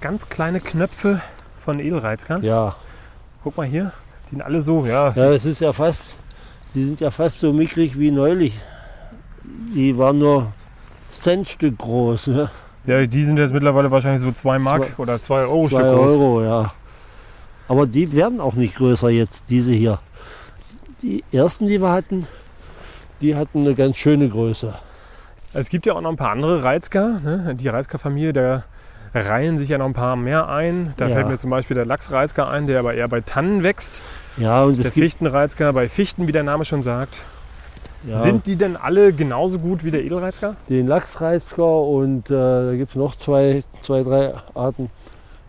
Ganz 0.01 0.29
kleine 0.29 0.59
Knöpfe 0.59 1.21
von 1.57 1.79
Edelreizkern. 1.79 2.43
Ja, 2.43 2.75
Guck 3.41 3.55
mal 3.55 3.65
hier, 3.65 3.93
die 4.25 4.31
sind 4.31 4.41
alle 4.41 4.59
so, 4.59 4.85
ja. 4.85 5.13
Ja, 5.15 5.31
es 5.31 5.45
ist 5.45 5.61
ja 5.61 5.71
fast, 5.71 6.17
die 6.73 6.83
sind 6.83 6.99
ja 6.99 7.09
fast 7.09 7.39
so 7.39 7.53
mickrig 7.53 7.97
wie 7.97 8.11
neulich. 8.11 8.59
Die 9.73 9.97
waren 9.97 10.19
nur 10.19 10.51
Centstück 11.09 11.77
groß, 11.77 12.27
ne? 12.27 12.49
Ja, 12.85 13.05
die 13.05 13.23
sind 13.23 13.37
jetzt 13.39 13.53
mittlerweile 13.53 13.89
wahrscheinlich 13.91 14.21
so 14.21 14.31
2 14.31 14.59
Mark 14.59 14.83
Zwei- 14.83 15.01
oder 15.01 15.21
2 15.21 15.41
Euro 15.41 15.69
Zwei 15.69 15.79
Stück 15.79 15.95
groß. 15.95 16.11
Euro, 16.11 16.43
ja. 16.43 16.73
Aber 17.69 17.87
die 17.87 18.11
werden 18.11 18.41
auch 18.41 18.55
nicht 18.55 18.75
größer 18.75 19.09
jetzt, 19.09 19.49
diese 19.49 19.71
hier. 19.71 19.99
Die 21.01 21.23
ersten, 21.31 21.67
die 21.67 21.79
wir 21.81 21.91
hatten, 21.91 22.27
die 23.21 23.35
hatten 23.35 23.59
eine 23.59 23.73
ganz 23.73 23.97
schöne 23.97 24.27
Größe. 24.27 24.73
Es 25.53 25.69
gibt 25.69 25.85
ja 25.85 25.93
auch 25.93 26.01
noch 26.01 26.11
ein 26.11 26.15
paar 26.15 26.31
andere 26.31 26.63
Reizker. 26.63 27.19
Ne? 27.23 27.55
Die 27.55 27.67
Reizker-Familie, 27.67 28.33
da 28.33 28.63
reihen 29.13 29.57
sich 29.57 29.69
ja 29.69 29.77
noch 29.79 29.87
ein 29.87 29.93
paar 29.93 30.15
mehr 30.15 30.47
ein. 30.47 30.93
Da 30.97 31.07
Ja. 31.07 31.15
fällt 31.15 31.27
mir 31.27 31.37
zum 31.37 31.49
Beispiel 31.49 31.75
der 31.75 31.85
Lachsreizker 31.85 32.47
ein, 32.49 32.67
der 32.67 32.79
aber 32.79 32.93
eher 32.93 33.07
bei 33.07 33.21
Tannen 33.21 33.63
wächst. 33.63 34.01
Ja, 34.37 34.63
und 34.63 34.77
Der 34.83 34.91
Fichtenreizker 34.91 35.73
bei 35.73 35.89
Fichten, 35.89 36.27
wie 36.27 36.31
der 36.31 36.43
Name 36.43 36.65
schon 36.65 36.83
sagt. 36.83 37.23
ja, 38.07 38.21
Sind 38.21 38.45
die 38.45 38.55
denn 38.57 38.77
alle 38.77 39.11
genauso 39.11 39.57
gut 39.59 39.83
wie 39.83 39.91
der 39.91 40.03
Edelreizker? 40.03 40.55
den 40.69 40.87
Lachsreizker 40.87 41.79
und 41.81 42.29
äh, 42.29 42.33
da 42.33 42.73
gibt 42.75 42.91
es 42.91 42.95
noch 42.95 43.15
zwei, 43.15 43.63
zwei, 43.81 44.03
drei 44.03 44.33
Arten. 44.53 44.89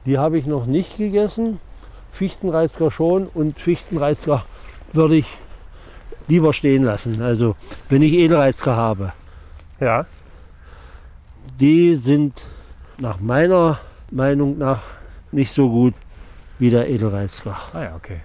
Die 0.06 0.16
habe 0.18 0.38
ich 0.38 0.46
noch 0.46 0.64
nicht 0.66 0.96
gegessen. 0.96 1.60
Fichtenreizker 2.10 2.90
schon 2.90 3.26
und 3.28 3.58
Fichtenreizker 3.60 4.44
würde 4.94 5.16
ich 5.16 5.26
lieber 6.26 6.52
stehen 6.52 6.82
lassen. 6.84 7.20
Also 7.22 7.54
wenn 7.90 8.02
ich 8.02 8.14
Edelreizker 8.14 8.74
habe, 8.74 9.12
Ja. 9.80 10.06
die 11.58 11.94
sind 11.94 12.46
nach 12.98 13.20
meiner 13.20 13.78
Meinung 14.10 14.58
nach 14.58 14.82
nicht 15.32 15.52
so 15.52 15.68
gut 15.70 15.94
wie 16.58 16.70
der 16.70 16.88
Edelreizker. 16.88 17.56
Ah 17.72 17.82
ja, 17.82 17.96
okay. 17.96 18.18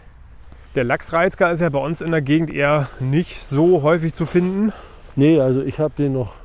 Der 0.75 0.83
Lachsreizker 0.83 1.51
ist 1.51 1.61
ja 1.61 1.69
bei 1.69 1.79
uns 1.79 2.01
in 2.01 2.11
der 2.11 2.21
Gegend 2.21 2.49
eher 2.49 2.89
nicht 2.99 3.43
so 3.43 3.81
häufig 3.83 4.13
zu 4.13 4.25
finden. 4.25 4.73
Nee, 5.15 5.39
also 5.39 5.61
ich 5.61 5.79
habe 5.79 5.93
den 5.97 6.13
noch 6.13 6.35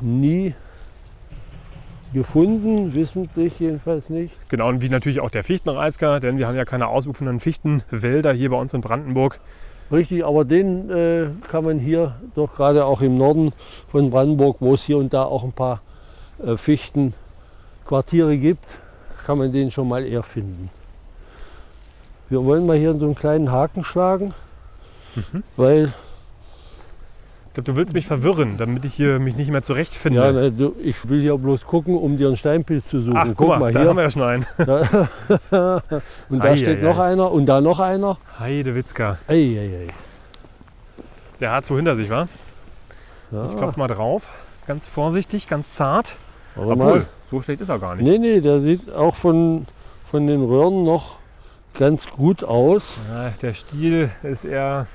nie 0.00 0.54
gefunden, 2.12 2.94
wissentlich 2.94 3.58
jedenfalls 3.58 4.10
nicht. 4.10 4.34
Genau, 4.48 4.68
und 4.68 4.82
wie 4.82 4.88
natürlich 4.88 5.20
auch 5.20 5.30
der 5.30 5.44
Fichtenreizker, 5.44 6.20
denn 6.20 6.38
wir 6.38 6.46
haben 6.46 6.56
ja 6.56 6.64
keine 6.64 6.88
ausufernden 6.88 7.40
Fichtenwälder 7.40 8.32
hier 8.32 8.50
bei 8.50 8.56
uns 8.56 8.74
in 8.74 8.80
Brandenburg. 8.82 9.40
Richtig, 9.90 10.24
aber 10.24 10.44
den 10.44 10.90
äh, 10.90 11.26
kann 11.48 11.64
man 11.64 11.78
hier 11.78 12.16
doch 12.34 12.56
gerade 12.56 12.84
auch 12.84 13.00
im 13.02 13.14
Norden 13.16 13.50
von 13.88 14.10
Brandenburg, 14.10 14.56
wo 14.58 14.74
es 14.74 14.82
hier 14.82 14.98
und 14.98 15.12
da 15.14 15.22
auch 15.22 15.44
ein 15.44 15.52
paar 15.52 15.80
äh, 16.44 16.56
Fichtenquartiere 16.56 18.36
gibt, 18.36 18.64
kann 19.24 19.38
man 19.38 19.52
den 19.52 19.70
schon 19.70 19.88
mal 19.88 20.04
eher 20.04 20.24
finden. 20.24 20.70
Wir 22.28 22.44
wollen 22.44 22.66
mal 22.66 22.76
hier 22.76 22.98
so 22.98 23.04
einen 23.04 23.14
kleinen 23.14 23.52
Haken 23.52 23.84
schlagen, 23.84 24.34
weil 25.56 25.92
Ich 27.56 27.64
glaube, 27.64 27.72
du 27.72 27.76
willst 27.78 27.94
mich 27.94 28.06
verwirren, 28.06 28.58
damit 28.58 28.84
ich 28.84 28.92
hier 28.92 29.18
mich 29.18 29.34
nicht 29.36 29.50
mehr 29.50 29.62
zurechtfinde. 29.62 30.20
ja, 30.22 30.30
ne, 30.30 30.52
du, 30.52 30.76
ich 30.82 31.08
will 31.08 31.22
hier 31.22 31.38
bloß 31.38 31.64
gucken, 31.64 31.96
um 31.96 32.18
dir 32.18 32.26
einen 32.26 32.36
Steinpilz 32.36 32.84
zu 32.86 33.00
suchen. 33.00 33.16
Ach, 33.16 33.28
guck 33.34 33.48
mal, 33.58 33.72
da 33.72 33.80
hier. 33.80 33.88
haben 33.88 33.96
wir 33.96 34.02
ja 34.02 34.10
schon 34.10 34.22
einen. 34.24 34.46
und 36.28 36.44
da 36.44 36.48
Ei, 36.50 36.56
steht 36.58 36.80
ei, 36.80 36.82
noch 36.82 36.98
ei. 36.98 37.12
einer 37.12 37.32
und 37.32 37.46
da 37.46 37.62
noch 37.62 37.80
einer. 37.80 38.18
Heidewitzka. 38.38 39.16
Ei, 39.26 39.34
ei, 39.58 39.86
ei. 39.86 39.88
Der 41.40 41.52
hat 41.52 41.64
so 41.64 41.76
hinter 41.76 41.96
sich, 41.96 42.10
wa? 42.10 42.28
Ja, 43.30 43.46
Ich 43.46 43.56
klopfe 43.56 43.78
mal 43.78 43.88
drauf. 43.88 44.28
Ganz 44.66 44.86
vorsichtig, 44.86 45.48
ganz 45.48 45.76
zart. 45.76 46.14
warte 46.56 46.72
Obwohl, 46.72 46.98
mal. 46.98 47.06
so 47.30 47.40
schlecht 47.40 47.62
ist 47.62 47.70
er 47.70 47.78
gar 47.78 47.94
nicht. 47.94 48.06
Nee, 48.06 48.18
nee, 48.18 48.40
der 48.42 48.60
sieht 48.60 48.92
auch 48.92 49.16
von, 49.16 49.64
von 50.04 50.26
den 50.26 50.44
Röhren 50.44 50.82
noch 50.82 51.16
ganz 51.72 52.10
gut 52.10 52.44
aus. 52.44 52.98
Ja, 53.10 53.30
der 53.40 53.54
Stiel 53.54 54.10
ist 54.22 54.44
eher 54.44 54.86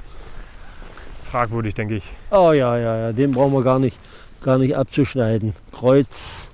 fragwürdig, 1.32 1.74
denke 1.74 1.96
ich. 1.96 2.04
Oh 2.30 2.52
ja, 2.52 2.78
ja, 2.78 2.98
ja, 2.98 3.12
den 3.14 3.32
brauchen 3.32 3.54
wir 3.54 3.64
gar 3.64 3.80
nicht, 3.80 3.98
gar 4.44 4.58
nicht 4.58 4.76
abzuschneiden. 4.76 5.54
Kreuz, 5.72 6.50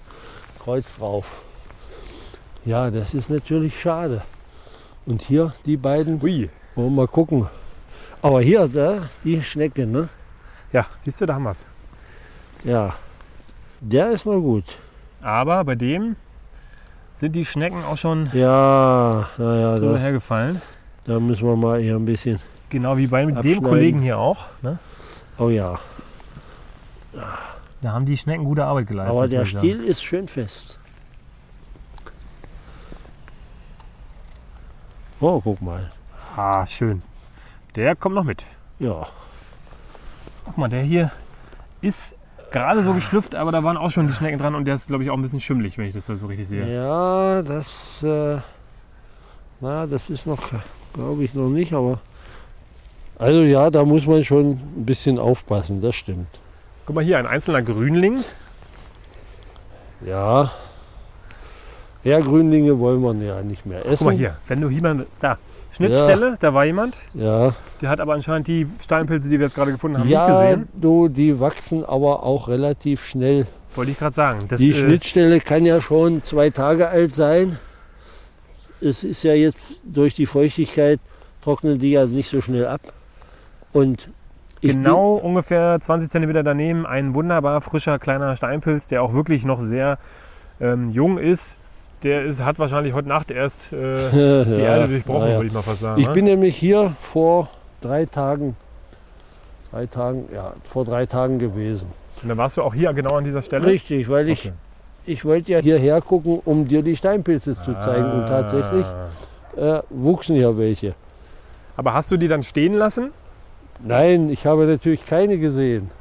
Kreuz 0.63 0.97
drauf. 0.97 1.41
Ja, 2.65 2.91
das 2.91 3.13
ist 3.13 3.29
natürlich 3.29 3.79
schade. 3.81 4.21
Und 5.05 5.21
hier 5.21 5.53
die 5.65 5.77
beiden, 5.77 6.21
Ui. 6.21 6.49
wollen 6.75 6.89
wir 6.89 7.01
mal 7.01 7.07
gucken. 7.07 7.47
Aber 8.21 8.41
hier, 8.41 8.67
da, 8.67 9.07
die 9.23 9.41
Schnecke, 9.41 9.85
ne? 9.87 10.09
Ja, 10.73 10.85
siehst 10.99 11.21
du, 11.21 11.25
da 11.25 11.35
haben 11.35 11.43
wir 11.43 11.51
es. 11.51 11.65
Ja, 12.63 12.93
der 13.79 14.09
ist 14.09 14.25
mal 14.25 14.39
gut. 14.39 14.65
Aber 15.21 15.63
bei 15.63 15.75
dem 15.75 16.15
sind 17.15 17.35
die 17.35 17.45
Schnecken 17.45 17.83
auch 17.85 17.97
schon 17.97 18.29
Ja, 18.33 19.27
naja, 19.37 19.77
drüber 19.77 19.97
hergefallen. 19.97 20.61
da 21.05 21.19
müssen 21.19 21.47
wir 21.47 21.55
mal 21.55 21.79
hier 21.79 21.95
ein 21.95 22.05
bisschen. 22.05 22.39
Genau 22.69 22.97
wie 22.97 23.07
bei 23.07 23.25
dem. 23.25 23.61
Kollegen 23.61 24.01
hier 24.01 24.17
auch. 24.17 24.45
Ne? 24.61 24.77
Oh 25.37 25.49
ja, 25.49 25.79
Da 27.81 27.91
haben 27.91 28.05
die 28.05 28.17
Schnecken 28.17 28.43
gute 28.43 28.65
Arbeit 28.65 28.87
geleistet. 28.87 29.15
aber 29.17 29.27
der. 29.27 29.45
Stiel 29.45 29.83
ist 29.83 30.03
schön 30.03 30.27
fest. 30.27 30.79
Oh, 35.19 35.39
guck 35.43 35.61
mal. 35.61 35.89
Ah, 36.35 36.65
schön. 36.65 37.01
Der 37.75 37.95
kommt 37.95 38.15
noch 38.15 38.23
mit. 38.23 38.43
Ja, 38.79 39.07
Guck 40.45 40.57
mal, 40.57 40.69
der 40.69 40.81
hier 40.81 41.11
ist 41.81 42.15
gerade 42.51 42.83
so 42.83 42.93
geschlüpft, 42.93 43.35
aber 43.35 43.51
da 43.51 43.63
waren 43.63 43.75
auch 43.77 43.91
schon 43.91 44.07
die 44.07 44.13
Schnecken 44.13 44.37
dran 44.39 44.55
und 44.55 44.65
der 44.65 44.75
ist, 44.75 44.87
glaube 44.87 45.03
ich, 45.03 45.09
auch 45.09 45.15
ein 45.15 45.21
bisschen 45.21 45.41
schimmelig, 45.41 45.77
wenn 45.77 45.85
ich 45.85 45.93
das 45.93 46.05
da 46.05 46.15
so 46.15 46.27
richtig 46.27 46.47
sehe. 46.47 46.73
Ja, 46.73 47.41
das, 47.41 48.01
äh, 48.03 48.37
na, 49.59 49.85
das 49.85 50.09
ist 50.09 50.25
noch, 50.25 50.39
glaube 50.93 51.23
ich, 51.23 51.33
noch 51.33 51.49
nicht, 51.49 51.73
aber. 51.73 51.99
Also 53.17 53.41
ja, 53.41 53.69
da 53.69 53.83
muss 53.83 54.05
man 54.05 54.23
schon 54.23 54.51
ein 54.51 54.85
bisschen 54.85 55.17
aufpassen, 55.17 55.81
das 55.81 55.95
stimmt. 55.95 56.27
Guck 56.85 56.95
mal 56.95 57.03
hier, 57.03 57.17
ein 57.17 57.25
einzelner 57.25 57.61
Grünling. 57.61 58.19
Ja. 60.05 60.51
Ja, 62.03 62.19
Grünlinge 62.19 62.79
wollen 62.79 63.01
wir 63.01 63.27
ja 63.27 63.41
nicht 63.41 63.65
mehr 63.65 63.85
essen. 63.85 63.97
Guck 63.97 64.07
mal 64.07 64.15
hier, 64.15 64.37
wenn 64.47 64.61
du 64.61 64.69
hier 64.69 64.81
mal, 64.81 65.05
da, 65.19 65.37
Schnittstelle, 65.71 66.35
da 66.39 66.53
war 66.53 66.65
jemand, 66.65 66.97
Ja, 67.13 67.53
der 67.81 67.89
hat 67.89 67.99
aber 67.99 68.13
anscheinend 68.13 68.47
die 68.47 68.67
Steinpilze, 68.81 69.29
die 69.29 69.39
wir 69.39 69.45
jetzt 69.45 69.55
gerade 69.55 69.71
gefunden 69.71 69.97
haben, 69.97 70.07
ja 70.07 70.27
nicht 70.27 70.39
gesehen. 70.39 70.67
du, 70.75 71.07
die 71.07 71.39
wachsen 71.39 71.83
aber 71.83 72.23
auch 72.23 72.47
relativ 72.47 73.05
schnell. 73.05 73.47
Wollte 73.75 73.91
ich 73.91 73.99
gerade 73.99 74.15
sagen. 74.15 74.45
Das, 74.47 74.59
Die 74.59 74.71
äh, 74.71 74.73
Schnittstelle 74.73 75.39
kann 75.39 75.65
ja 75.65 75.81
schon 75.81 76.23
zwei 76.23 76.49
Tage 76.49 76.87
alt 76.87 77.13
sein. 77.13 77.57
Es 78.79 79.03
ist 79.03 79.23
ja 79.23 79.33
jetzt 79.33 79.79
durch 79.83 80.15
die 80.15 80.25
Feuchtigkeit 80.27 80.99
trocknen 81.41 81.79
die 81.79 81.91
ja 81.91 82.05
nicht 82.05 82.29
so 82.29 82.41
schnell 82.41 82.67
ab. 82.67 82.81
Und 83.77 84.09
genau 84.61 85.13
ungefähr 85.13 85.79
20 85.79 86.09
cm 86.09 86.43
daneben 86.43 86.87
ein 86.87 87.13
wunderbar 87.13 87.61
frischer 87.61 87.99
kleiner 87.99 88.35
Steinpilz, 88.35 88.87
der 88.87 89.03
auch 89.03 89.13
wirklich 89.13 89.45
noch 89.45 89.59
sehr 89.59 89.99
ähm, 90.59 90.89
jung 90.89 91.19
ist. 91.19 91.59
Der 92.01 92.23
ist, 92.25 92.43
hat 92.43 92.57
wahrscheinlich 92.57 92.95
heute 92.95 93.07
Nacht 93.07 93.29
erst 93.29 93.71
äh, 93.73 93.75
bin, 93.75 94.55
die 94.55 94.61
ja, 94.61 94.77
Erde 94.77 94.87
durchbrochen, 94.87 95.27
ja, 95.27 95.29
ja. 95.29 95.35
würde 95.35 95.47
ich 95.47 95.53
mal 95.53 95.61
fast 95.61 95.81
sagen. 95.81 96.01
Ich 96.01 96.07
ne? 96.07 96.13
bin 96.13 96.25
nämlich 96.25 96.55
hier 96.55 96.91
vor 97.01 97.49
drei 97.81 98.05
Tagen, 98.05 98.55
drei 99.71 99.85
Tagen, 99.85 100.27
ja, 100.33 100.53
vor 100.67 100.83
drei 100.83 101.05
Tagen 101.05 101.37
gewesen. 101.37 101.87
Und 102.23 102.29
dann 102.29 102.37
warst 102.39 102.57
du 102.57 102.63
auch 102.63 102.73
hier 102.73 102.91
genau 102.93 103.15
an 103.15 103.25
dieser 103.25 103.43
Stelle. 103.43 103.67
Richtig, 103.67 104.09
weil 104.09 104.27
ich, 104.27 104.45
Okay. 104.45 104.53
ich 105.05 105.23
wollte 105.23 105.51
ja 105.51 105.59
hierher 105.59 106.01
gucken, 106.01 106.41
um 106.43 106.67
dir 106.67 106.81
die 106.81 106.95
Steinpilze 106.95 107.53
zu 107.59 107.79
zeigen. 107.79 108.11
Und 108.11 108.25
tatsächlich 108.25 108.87
Ah. 109.55 109.77
äh, 109.77 109.81
wuchsen 109.91 110.35
ja 110.35 110.57
welche. 110.57 110.95
Aber 111.75 111.93
hast 111.93 112.09
du 112.09 112.17
die 112.17 112.27
dann 112.27 112.41
stehen 112.41 112.73
lassen? 112.73 113.11
Nein, 113.79 114.29
ich 114.29 114.45
habe 114.45 114.65
natürlich 114.65 115.05
keine 115.05 115.37
gesehen. 115.37 115.91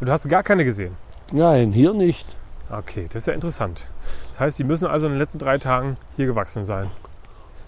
Du 0.00 0.12
hast 0.12 0.28
gar 0.28 0.42
keine 0.42 0.64
gesehen. 0.64 0.96
Nein, 1.32 1.72
hier 1.72 1.92
nicht. 1.94 2.26
Okay, 2.70 3.06
das 3.08 3.22
ist 3.22 3.26
ja 3.26 3.32
interessant. 3.32 3.86
Das 4.28 4.40
heißt, 4.40 4.58
die 4.58 4.64
müssen 4.64 4.86
also 4.86 5.06
in 5.06 5.12
den 5.12 5.18
letzten 5.18 5.38
drei 5.38 5.58
Tagen 5.58 5.96
hier 6.16 6.26
gewachsen 6.26 6.64
sein. 6.64 6.90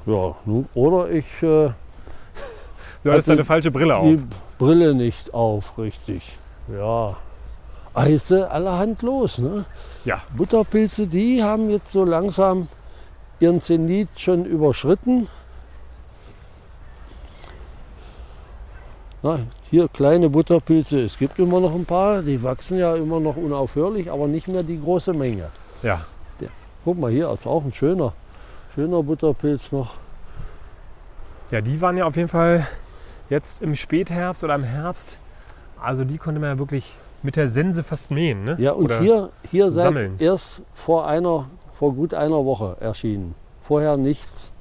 Ja, 0.07 0.35
oder 0.75 1.11
ich 1.11 1.27
äh, 1.43 1.71
Du 3.05 3.11
hattest 3.11 3.29
Hatte 3.29 3.37
deine 3.37 3.45
falsche 3.45 3.71
Brille 3.71 3.97
auf. 3.97 4.05
die 4.05 4.23
Brille 4.59 4.95
nicht 4.95 5.33
auf, 5.33 5.79
richtig. 5.79 6.37
Ja. 6.73 7.17
Eise 7.95 8.51
allerhand 8.51 9.03
los. 9.03 9.39
Ne? 9.39 9.65
Ja. 10.05 10.21
Butterpilze, 10.37 11.07
die 11.07 11.43
haben 11.43 11.71
jetzt 11.71 11.91
so 11.91 12.05
langsam 12.05 12.69
ihren 13.41 13.61
Zenit 13.61 14.09
schon 14.19 14.45
überschritten. 14.45 15.29
Na, 19.23 19.41
hier 19.71 19.89
kleine 19.89 20.29
Butterpilze, 20.31 21.01
es 21.01 21.19
gibt 21.19 21.39
immer 21.39 21.61
noch 21.61 21.75
ein 21.75 21.85
paar, 21.85 22.23
die 22.23 22.43
wachsen 22.43 22.79
ja 22.79 22.95
immer 22.95 23.19
noch 23.19 23.37
unaufhörlich, 23.37 24.11
aber 24.11 24.29
nicht 24.29 24.47
mehr 24.47 24.63
die 24.63 24.81
große 24.81 25.13
Menge. 25.13 25.51
Ja. 25.83 26.01
Guck 26.85 26.99
mal, 26.99 27.11
hier 27.11 27.31
ist 27.31 27.47
auch 27.47 27.65
ein 27.65 27.73
schöner, 27.73 28.15
schöner 28.75 29.03
Butterpilz 29.03 29.73
noch. 29.73 29.97
Ja, 31.51 31.61
die 31.61 31.81
waren 31.81 31.97
ja 31.97 32.07
auf 32.07 32.17
jeden 32.17 32.29
Fall 32.29 32.67
jetzt 33.29 33.61
im 33.61 33.75
Spätherbst 33.75 34.45
oder 34.45 34.55
im 34.55 34.63
Herbst. 34.63 35.19
Also 35.83 36.05
die 36.05 36.19
konnte 36.19 36.41
man 36.41 36.51
ja 36.51 36.59
wirklich 36.59 36.95
mit 37.23 37.37
der 37.37 37.49
Sense 37.49 37.83
fast 37.83 38.11
mähen. 38.11 38.45
Ne? 38.45 38.57
Ja, 38.59 38.73
und 38.73 38.87
Oder 38.87 39.01
hier, 39.01 39.31
hier 39.51 39.71
sammeln. 39.71 40.15
erst 40.19 40.63
vor 40.73 41.07
einer, 41.07 41.51
vor 41.75 41.95
gut 41.95 42.15
einer 42.15 42.45
Woche 42.45 42.77
erschienen. 42.81 43.35
Vorher 43.63 43.97
nichts. 43.97 44.53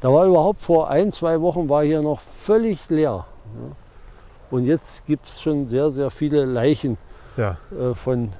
Da 0.00 0.12
war 0.12 0.24
überhaupt 0.26 0.60
vor 0.60 0.88
ein, 0.88 1.12
zwei 1.12 1.40
Wochen 1.40 1.68
war 1.68 1.84
hier 1.84 2.00
noch 2.00 2.20
völlig 2.20 2.88
leer. 2.88 3.26
Ja. 3.44 3.76
Und 4.50 4.64
jetzt 4.66 5.06
gibt 5.06 5.26
es 5.26 5.40
schon 5.40 5.68
sehr, 5.68 5.90
sehr 5.92 6.10
viele 6.10 6.44
Leichen 6.44 6.96
Ja. 7.36 7.56
äh, 7.78 7.94
von 7.94 8.32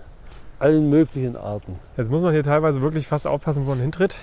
allen 0.59 0.89
möglichen 0.89 1.37
Arten. 1.37 1.79
Jetzt 1.97 2.11
muss 2.11 2.23
man 2.23 2.33
hier 2.33 2.43
teilweise 2.43 2.81
wirklich 2.83 3.07
fast 3.07 3.27
aufpassen, 3.27 3.65
wo 3.67 3.71
man 3.71 3.81
hintritt. 3.81 4.19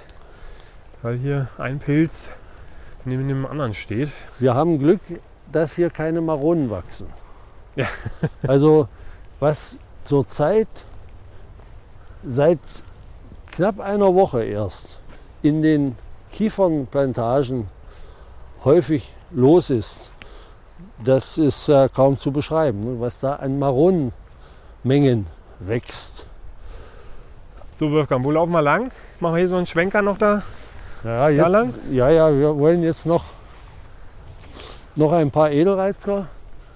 Weil 1.01 1.17
hier 1.17 1.47
ein 1.57 1.79
Pilz 1.79 2.31
neben 3.05 3.27
dem 3.27 3.45
anderen 3.45 3.73
steht. 3.73 4.11
Wir 4.39 4.55
haben 4.55 4.79
Glück, 4.79 5.01
dass 5.51 5.73
hier 5.75 5.89
keine 5.89 6.21
Maronen 6.21 6.69
wachsen. 6.69 7.07
Ja. 7.75 7.87
Also 8.47 8.87
was 9.39 9.77
zurzeit 10.03 10.69
seit 12.23 12.59
knapp 13.51 13.79
einer 13.79 14.15
Woche 14.15 14.43
erst 14.43 14.97
in 15.41 15.61
den 15.61 15.95
Kiefernplantagen 16.31 17.67
häufig 18.63 19.11
los 19.31 19.69
ist, 19.69 20.09
das 21.03 21.37
ist 21.37 21.69
äh, 21.69 21.89
kaum 21.93 22.17
zu 22.17 22.31
beschreiben, 22.31 22.79
ne, 22.81 22.99
was 22.99 23.19
da 23.19 23.35
an 23.35 23.59
Maronenmengen 23.59 25.27
wächst. 25.59 26.25
So, 27.79 27.91
Wolfgang, 27.91 28.23
wo 28.23 28.31
laufen 28.31 28.51
wir 28.51 28.61
lang? 28.61 28.91
Machen 29.19 29.33
wir 29.35 29.39
hier 29.39 29.49
so 29.49 29.55
einen 29.57 29.67
Schwenker 29.67 30.01
noch 30.01 30.17
da? 30.17 30.43
Ja, 31.03 31.27
jetzt, 31.29 31.47
lang? 31.49 31.73
ja, 31.91 32.09
ja, 32.09 32.31
wir 32.31 32.57
wollen 32.57 32.83
jetzt 32.83 33.05
noch, 33.05 33.25
noch 34.95 35.11
ein 35.11 35.31
paar 35.31 35.51
Edelreizker 35.51 36.27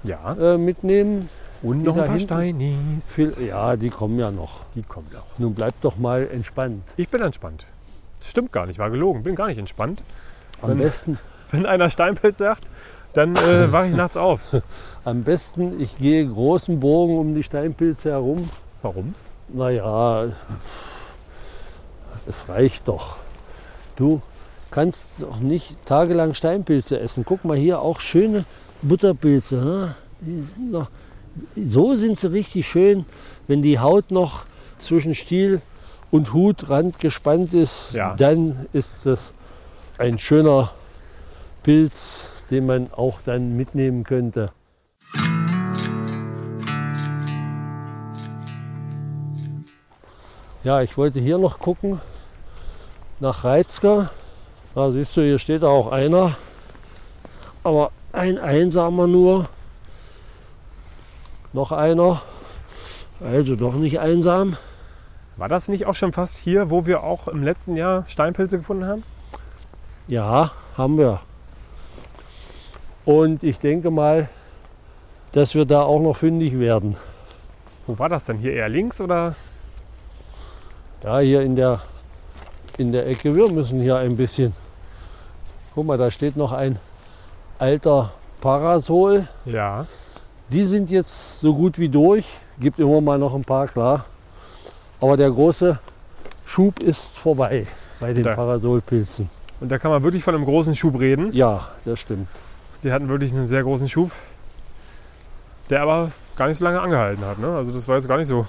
Ja. 0.04 0.34
äh, 0.34 0.58
mitnehmen. 0.58 1.30
Und 1.64 1.84
noch 1.84 1.98
ein 1.98 2.06
paar? 2.08 2.20
Steinis. 2.20 3.14
Viel, 3.14 3.34
ja, 3.48 3.76
die 3.76 3.90
kommen 3.90 4.20
ja 4.20 4.30
noch. 4.30 4.62
Die 4.76 4.84
kommen 4.84 5.08
auch. 5.16 5.40
Nun 5.40 5.54
bleibt 5.56 5.84
doch 5.84 5.98
mal 5.98 6.28
entspannt. 6.32 6.84
Ich 6.98 7.10
bin 7.10 7.22
entspannt. 7.22 7.66
Das 8.20 8.30
stimmt 8.30 8.52
gar 8.52 8.66
nicht, 8.68 8.78
war 8.80 8.90
gelogen. 8.92 9.24
Bin 9.24 9.36
gar 9.36 9.48
nicht 9.48 9.58
entspannt. 9.58 10.02
Am 10.62 10.70
Wenn- 10.72 10.78
besten, 10.80 11.18
Wenn 11.52 11.66
einer 11.66 11.90
Steinpilz 11.90 12.38
sagt, 12.40 12.64
dann 13.14 13.36
äh, 13.36 13.72
wache 13.72 13.88
ich 13.88 13.96
nachts 13.96 14.18
auf. 14.18 14.40
am 15.04 15.24
besten, 15.24 15.80
ich 15.80 15.98
gehe 15.98 16.28
großen 16.28 16.80
Bogen 16.80 17.18
um 17.18 17.36
die 17.36 17.44
Steinpilze 17.44 18.12
herum. 18.12 18.50
Warum? 18.82 19.16
Naja, 19.50 20.26
es 22.28 22.50
reicht 22.50 22.88
doch. 22.88 23.18
Du 23.96 24.22
kannst 24.72 25.06
doch 25.20 25.40
nicht 25.40 25.86
tagelang 25.86 26.34
Steinpilze 26.34 27.00
essen. 27.00 27.24
Guck 27.26 27.46
mal 27.46 27.58
hier, 27.58 27.82
auch 27.82 28.00
schöne 28.00 28.46
Butterpilze. 28.82 29.56
Ne? 29.56 29.96
Die 30.22 30.42
sind 30.42 30.72
noch, 30.72 30.90
so 31.56 31.96
sind 31.96 32.20
sie 32.20 32.32
richtig 32.32 32.68
schön, 32.68 33.06
wenn 33.48 33.62
die 33.62 33.80
Haut 33.80 34.12
noch 34.12 34.46
zwischen 34.78 35.16
Stiel 35.16 35.62
und 36.12 36.34
Hutrand 36.34 37.00
gespannt 37.00 37.54
ist. 37.54 37.94
Ja. 37.94 38.16
Dann 38.16 38.68
ist 38.74 39.06
das 39.06 39.34
ein 39.98 40.20
schöner 40.20 40.72
Pilz, 41.64 42.30
den 42.52 42.66
man 42.66 42.92
auch 42.94 43.20
dann 43.26 43.56
mitnehmen 43.58 44.04
könnte. 44.04 44.52
Ja, 50.64 50.82
ich 50.82 50.98
wollte 50.98 51.20
hier 51.20 51.38
noch 51.38 51.60
gucken 51.60 52.02
nach 53.20 53.44
Reizker. 53.44 54.10
Da 54.76 54.92
siehst 54.92 55.16
du, 55.18 55.22
hier 55.22 55.40
steht 55.40 55.64
auch 55.64 55.92
einer. 55.92 56.36
Aber 57.64 57.92
ein 58.14 58.38
einsamer 58.38 59.08
nur. 59.08 59.50
Noch 61.54 61.72
einer. 61.72 62.22
Also 63.22 63.56
doch 63.56 63.74
nicht 63.76 64.00
einsam. 64.00 64.58
War 65.38 65.50
das 65.50 65.68
nicht 65.68 65.86
auch 65.86 65.96
schon 65.96 66.14
fast 66.14 66.38
hier, 66.38 66.70
wo 66.70 66.86
wir 66.86 67.04
auch 67.04 67.28
im 67.28 67.44
letzten 67.44 67.76
Jahr 67.76 68.04
Steinpilze 68.08 68.58
gefunden 68.58 68.86
haben? 68.86 69.04
Ja, 70.08 70.52
haben 70.78 70.98
wir. 70.98 71.22
Und 73.08 73.42
ich 73.42 73.58
denke 73.60 73.90
mal, 73.90 74.28
dass 75.32 75.56
wir 75.56 75.64
da 75.64 75.82
auch 75.84 76.02
noch 76.02 76.16
fündig 76.18 76.60
werden. 76.60 76.98
Wo 77.86 77.98
war 77.98 78.10
das 78.10 78.26
denn? 78.26 78.38
Hier 78.40 78.52
eher 78.52 78.68
links 78.68 79.00
oder? 79.00 79.34
Ja, 81.06 81.20
hier 81.20 81.42
in 81.42 81.56
der, 81.56 81.82
in 82.78 82.92
der 82.92 83.08
Ecke. 83.08 83.34
Wir 83.34 83.50
müssen 83.50 83.80
hier 83.80 83.96
ein 83.96 84.18
bisschen. 84.18 84.54
Guck 85.74 85.86
mal, 85.86 85.98
da 85.98 86.12
steht 86.12 86.36
noch 86.36 86.52
ein 86.52 86.80
alter 87.60 88.12
Parasol. 88.42 89.26
Ja. 89.46 89.86
Die 90.50 90.66
sind 90.66 90.92
jetzt 90.92 91.40
so 91.40 91.54
gut 91.56 91.80
wie 91.80 91.88
durch. 91.88 92.26
Gibt 92.60 92.78
immer 92.78 93.00
mal 93.00 93.18
noch 93.18 93.34
ein 93.36 93.46
paar, 93.46 93.70
klar. 93.70 94.04
Aber 95.00 95.16
der 95.16 95.32
große 95.32 95.80
Schub 96.46 96.84
ist 96.84 97.18
vorbei 97.18 97.68
bei 98.02 98.12
den 98.12 98.26
Da- 98.26 98.36
Parasolpilzen. 98.36 99.30
Und 99.62 99.72
da 99.72 99.78
kann 99.78 99.92
man 99.92 100.04
wirklich 100.04 100.26
von 100.26 100.36
einem 100.36 100.44
großen 100.44 100.76
Schub 100.76 101.00
reden. 101.00 101.32
Ja, 101.32 101.70
das 101.86 102.02
stimmt. 102.02 102.28
Die 102.84 102.92
hatten 102.92 103.10
wirklich 103.10 103.34
einen 103.34 103.48
sehr 103.48 103.64
großen 103.64 103.90
Schub, 103.90 104.12
der 105.70 105.82
aber 105.82 106.12
gar 106.36 106.48
nicht 106.48 106.58
so 106.58 106.64
lange 106.64 106.80
angehalten 106.80 107.26
hat. 107.26 107.40
Ne? 107.40 107.48
Also 107.56 107.72
das 107.72 107.88
war 107.88 107.96
jetzt 107.96 108.08
gar 108.08 108.18
nicht 108.18 108.28
so. 108.28 108.46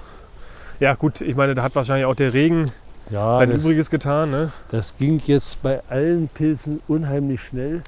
Ja 0.79 0.93
gut, 0.95 1.21
ich 1.21 1.35
meine, 1.35 1.55
da 1.55 1.63
hat 1.63 1.75
wahrscheinlich 1.75 2.05
auch 2.05 2.15
der 2.15 2.33
Regen 2.33 2.71
Ja, 3.09 3.35
sein 3.35 3.49
das, 3.49 3.59
Übriges 3.61 3.89
getan. 3.89 4.31
Ne? 4.31 4.51
das 4.69 4.95
ging 4.95 5.19
jetzt 5.25 5.61
bei 5.61 5.81
allen 5.89 6.29
Pilzen 6.29 6.81
unheimlich 6.87 7.41
schnell. 7.41 7.81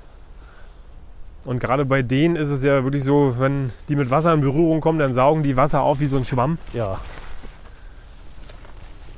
Und 1.46 1.60
gerade 1.60 1.86
bei 1.86 2.02
denen 2.02 2.36
ist 2.36 2.50
es 2.50 2.64
ja 2.64 2.84
wirklich 2.84 3.04
so, 3.04 3.36
wenn 3.40 3.72
die 3.90 3.96
mit 3.96 4.12
Wasser 4.12 4.34
in 4.34 4.42
Berührung 4.42 4.82
kommen, 4.82 5.00
dann 5.00 5.14
saugen 5.14 5.42
die 5.42 5.58
Wasser 5.58 5.82
auf 5.82 6.00
wie 6.00 6.06
so 6.06 6.18
ein 6.18 6.26
Schwamm. 6.26 6.58
Ja, 6.74 7.00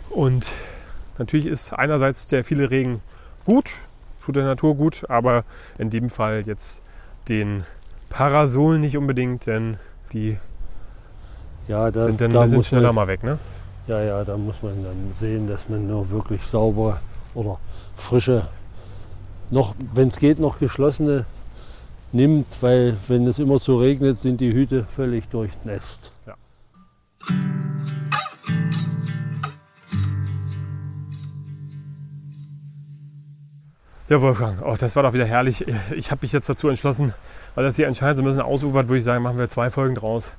Und 0.10 0.52
natürlich 1.18 1.48
ist 1.48 1.74
einerseits 1.74 2.28
der 2.28 2.44
viele 2.44 2.70
Regen 2.70 3.02
gut, 3.46 3.76
tut 4.24 4.36
der 4.36 4.46
Natur 4.46 4.76
gut, 4.76 5.10
aber 5.10 5.44
in 5.78 5.90
dem 5.90 6.10
Fall 6.10 6.44
jetzt 6.46 6.82
den 7.30 7.64
Parasolen 8.10 8.82
nicht 8.82 8.98
unbedingt, 8.98 9.48
denn 9.48 9.78
die 10.12 10.38
ja, 11.68 11.92
da, 11.92 12.04
sind 12.04 12.22
dann 12.22 12.32
da 12.32 12.48
sind 12.48 12.66
schneller 12.66 12.90
man, 12.90 12.96
mal 12.96 13.08
weg. 13.08 13.24
Ne? 13.24 13.40
ja, 13.88 14.02
ja, 14.02 14.24
da 14.24 14.38
muss 14.38 14.62
man 14.62 14.84
dann 14.84 15.14
sehen, 15.20 15.48
dass 15.48 15.68
man 15.70 15.88
nur 15.88 16.10
wirklich 16.10 16.44
sauber 16.44 17.00
oder 17.34 17.58
frische, 17.96 18.48
noch, 19.50 19.76
wenn 19.94 20.08
es 20.08 20.18
geht, 20.18 20.40
noch 20.40 20.60
geschlossene 20.60 21.26
nimmt, 22.12 22.48
weil 22.62 22.96
wenn 23.08 23.28
es 23.28 23.40
immer 23.40 23.60
so 23.60 23.78
regnet, 23.78 24.22
sind 24.22 24.40
die 24.40 24.54
Hüte 24.54 24.86
völlig 24.86 25.28
durchnässt. 25.30 26.12
Ja, 26.26 26.36
Wolfgang, 34.10 34.62
oh, 34.64 34.76
das 34.78 34.96
war 34.96 35.04
doch 35.04 35.14
wieder 35.14 35.26
herrlich. 35.26 35.66
Ich 35.96 36.12
habe 36.12 36.20
mich 36.22 36.34
jetzt 36.34 36.48
dazu 36.50 36.68
entschlossen, 36.70 37.14
weil 37.56 37.64
das 37.64 37.76
hier 37.78 37.88
anscheinend 37.88 38.18
so 38.18 38.24
ein 38.24 38.28
bisschen 38.28 38.42
ausufert, 38.44 38.88
würde 38.88 38.98
ich 39.00 39.04
sagen, 39.04 39.24
machen 39.24 39.40
wir 39.40 39.50
zwei 39.50 39.70
Folgen 39.70 39.96
draus. 39.96 40.36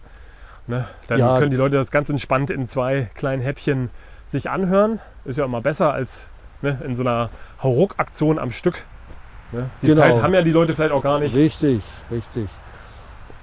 Ne? 0.66 0.84
Dann 1.08 1.18
Ja. 1.18 1.38
können 1.38 1.50
die 1.50 1.56
Leute 1.56 1.76
das 1.76 1.90
ganz 1.90 2.08
entspannt 2.08 2.50
in 2.50 2.66
zwei 2.68 3.10
kleinen 3.14 3.42
Häppchen 3.42 3.90
sich 4.26 4.48
anhören. 4.50 5.00
Ist 5.24 5.38
ja 5.38 5.44
immer 5.44 5.60
besser 5.60 5.92
als 5.92 6.26
ne, 6.62 6.78
in 6.84 6.94
so 6.94 7.02
einer 7.02 7.30
Hauruck-Aktion 7.62 8.38
am 8.38 8.50
Stück. 8.50 8.84
Ne? 9.52 9.68
Die 9.82 9.88
Genau. 9.88 10.00
Zeit 10.00 10.22
haben 10.22 10.32
ja 10.34 10.42
die 10.42 10.52
Leute 10.52 10.74
vielleicht 10.74 10.92
auch 10.92 11.02
gar 11.02 11.18
nicht. 11.18 11.34
Richtig, 11.34 11.82
richtig. 12.10 12.48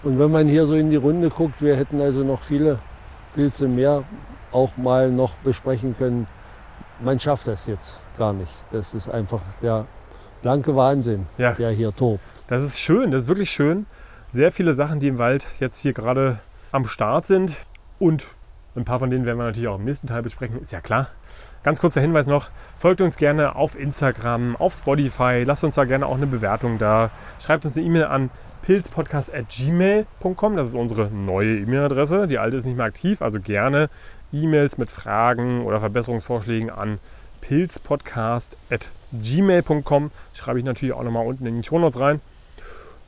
Und 0.04 0.18
wenn 0.18 0.32
man 0.32 0.48
hier 0.48 0.66
so 0.66 0.76
in 0.76 0.90
die 0.90 0.96
Runde 0.96 1.30
guckt, 1.30 1.62
wir 1.62 1.76
hätten 1.76 2.02
also 2.02 2.24
noch 2.24 2.42
viele 2.42 2.80
Pilze 3.36 3.68
mehr 3.68 4.04
auch 4.52 4.76
mal 4.78 5.12
noch 5.12 5.36
besprechen 5.44 5.96
können. 5.98 6.26
Man 7.00 7.20
schafft 7.20 7.48
das 7.48 7.68
jetzt 7.68 8.00
gar 8.18 8.34
nicht. 8.34 8.52
Das 8.72 8.94
ist 8.94 9.10
einfach 9.10 9.42
der 9.62 9.86
blanke 10.42 10.76
Wahnsinn, 10.76 11.26
Ja. 11.38 11.52
der 11.54 11.70
hier 11.72 11.96
tobt. 11.96 12.24
Das 12.48 12.64
ist 12.64 12.80
schön, 12.80 13.12
das 13.12 13.24
ist 13.24 13.28
wirklich 13.28 13.50
schön. 13.52 13.86
Sehr 14.32 14.52
viele 14.52 14.74
Sachen, 14.76 15.00
die 15.00 15.08
im 15.10 15.18
Wald 15.18 15.48
jetzt 15.60 15.78
hier 15.80 15.94
gerade 15.94 16.40
am 16.72 16.86
Start 16.86 17.28
sind. 17.28 17.56
Und 18.00 18.28
ein 18.76 18.86
paar 18.86 19.00
von 19.00 19.10
denen 19.10 19.26
werden 19.26 19.38
wir 19.38 19.44
natürlich 19.46 19.68
auch 19.68 19.78
im 19.78 19.84
nächsten 19.86 20.08
Teil 20.08 20.22
besprechen, 20.22 20.62
ist 20.62 20.72
ja 20.72 20.80
klar. 20.82 21.08
Ganz 21.64 21.82
kurzer 21.82 22.02
Hinweis 22.02 22.26
noch, 22.28 22.50
folgt 22.78 23.02
uns 23.02 23.18
gerne 23.18 23.56
auf 23.56 23.78
Instagram, 23.78 24.56
auf 24.56 24.74
Spotify, 24.74 25.44
lasst 25.46 25.64
uns 25.64 25.76
da 25.76 25.84
gerne 25.86 26.06
auch 26.08 26.16
eine 26.16 26.26
Bewertung 26.28 26.78
da. 26.78 27.12
Schreibt 27.40 27.66
uns 27.66 27.78
eine 27.78 27.86
E-Mail 27.86 28.06
an 28.06 28.30
pilzpodcast.gmail.com, 28.64 30.56
das 30.56 30.70
ist 30.70 30.76
unsere 30.76 31.08
neue 31.12 31.58
E-Mail-Adresse. 31.60 32.28
Die 32.28 32.38
alte 32.40 32.58
ist 32.58 32.66
nicht 32.66 32.78
mehr 32.78 32.86
aktiv, 32.86 33.22
also 33.22 33.40
gerne 33.40 33.90
E-Mails 34.32 34.78
mit 34.78 34.90
Fragen 34.90 35.64
oder 35.66 35.80
Verbesserungsvorschlägen 35.80 36.70
an 36.70 37.00
pilzpodcast.gmail.com. 37.42 40.12
Schreibe 40.34 40.60
ich 40.60 40.66
natürlich 40.66 40.94
auch 40.94 41.04
nochmal 41.04 41.26
unten 41.26 41.46
in 41.46 41.62
die 41.62 41.68
Shownotes 41.68 42.00
rein. 42.00 42.22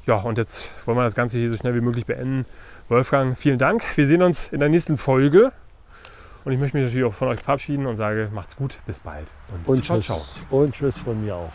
Ja, 0.05 0.17
und 0.17 0.37
jetzt 0.37 0.71
wollen 0.85 0.97
wir 0.97 1.03
das 1.03 1.15
Ganze 1.15 1.37
hier 1.37 1.49
so 1.49 1.55
schnell 1.55 1.75
wie 1.75 1.81
möglich 1.81 2.05
beenden. 2.05 2.45
Wolfgang, 2.89 3.37
vielen 3.37 3.57
Dank. 3.57 3.83
Wir 3.95 4.07
sehen 4.07 4.21
uns 4.21 4.49
in 4.51 4.59
der 4.59 4.69
nächsten 4.69 4.97
Folge. 4.97 5.53
Und 6.43 6.51
ich 6.51 6.59
möchte 6.59 6.75
mich 6.75 6.85
natürlich 6.85 7.05
auch 7.05 7.13
von 7.13 7.29
euch 7.29 7.39
verabschieden 7.39 7.85
und 7.85 7.95
sage, 7.95 8.29
macht's 8.33 8.57
gut, 8.57 8.77
bis 8.85 8.99
bald. 8.99 9.27
Und 9.65 9.85
ciao, 9.85 9.99
tschüss. 9.99 10.07
ciao. 10.07 10.59
Und 10.59 10.73
tschüss 10.73 10.97
von 10.97 11.23
mir 11.23 11.35
auch. 11.35 11.51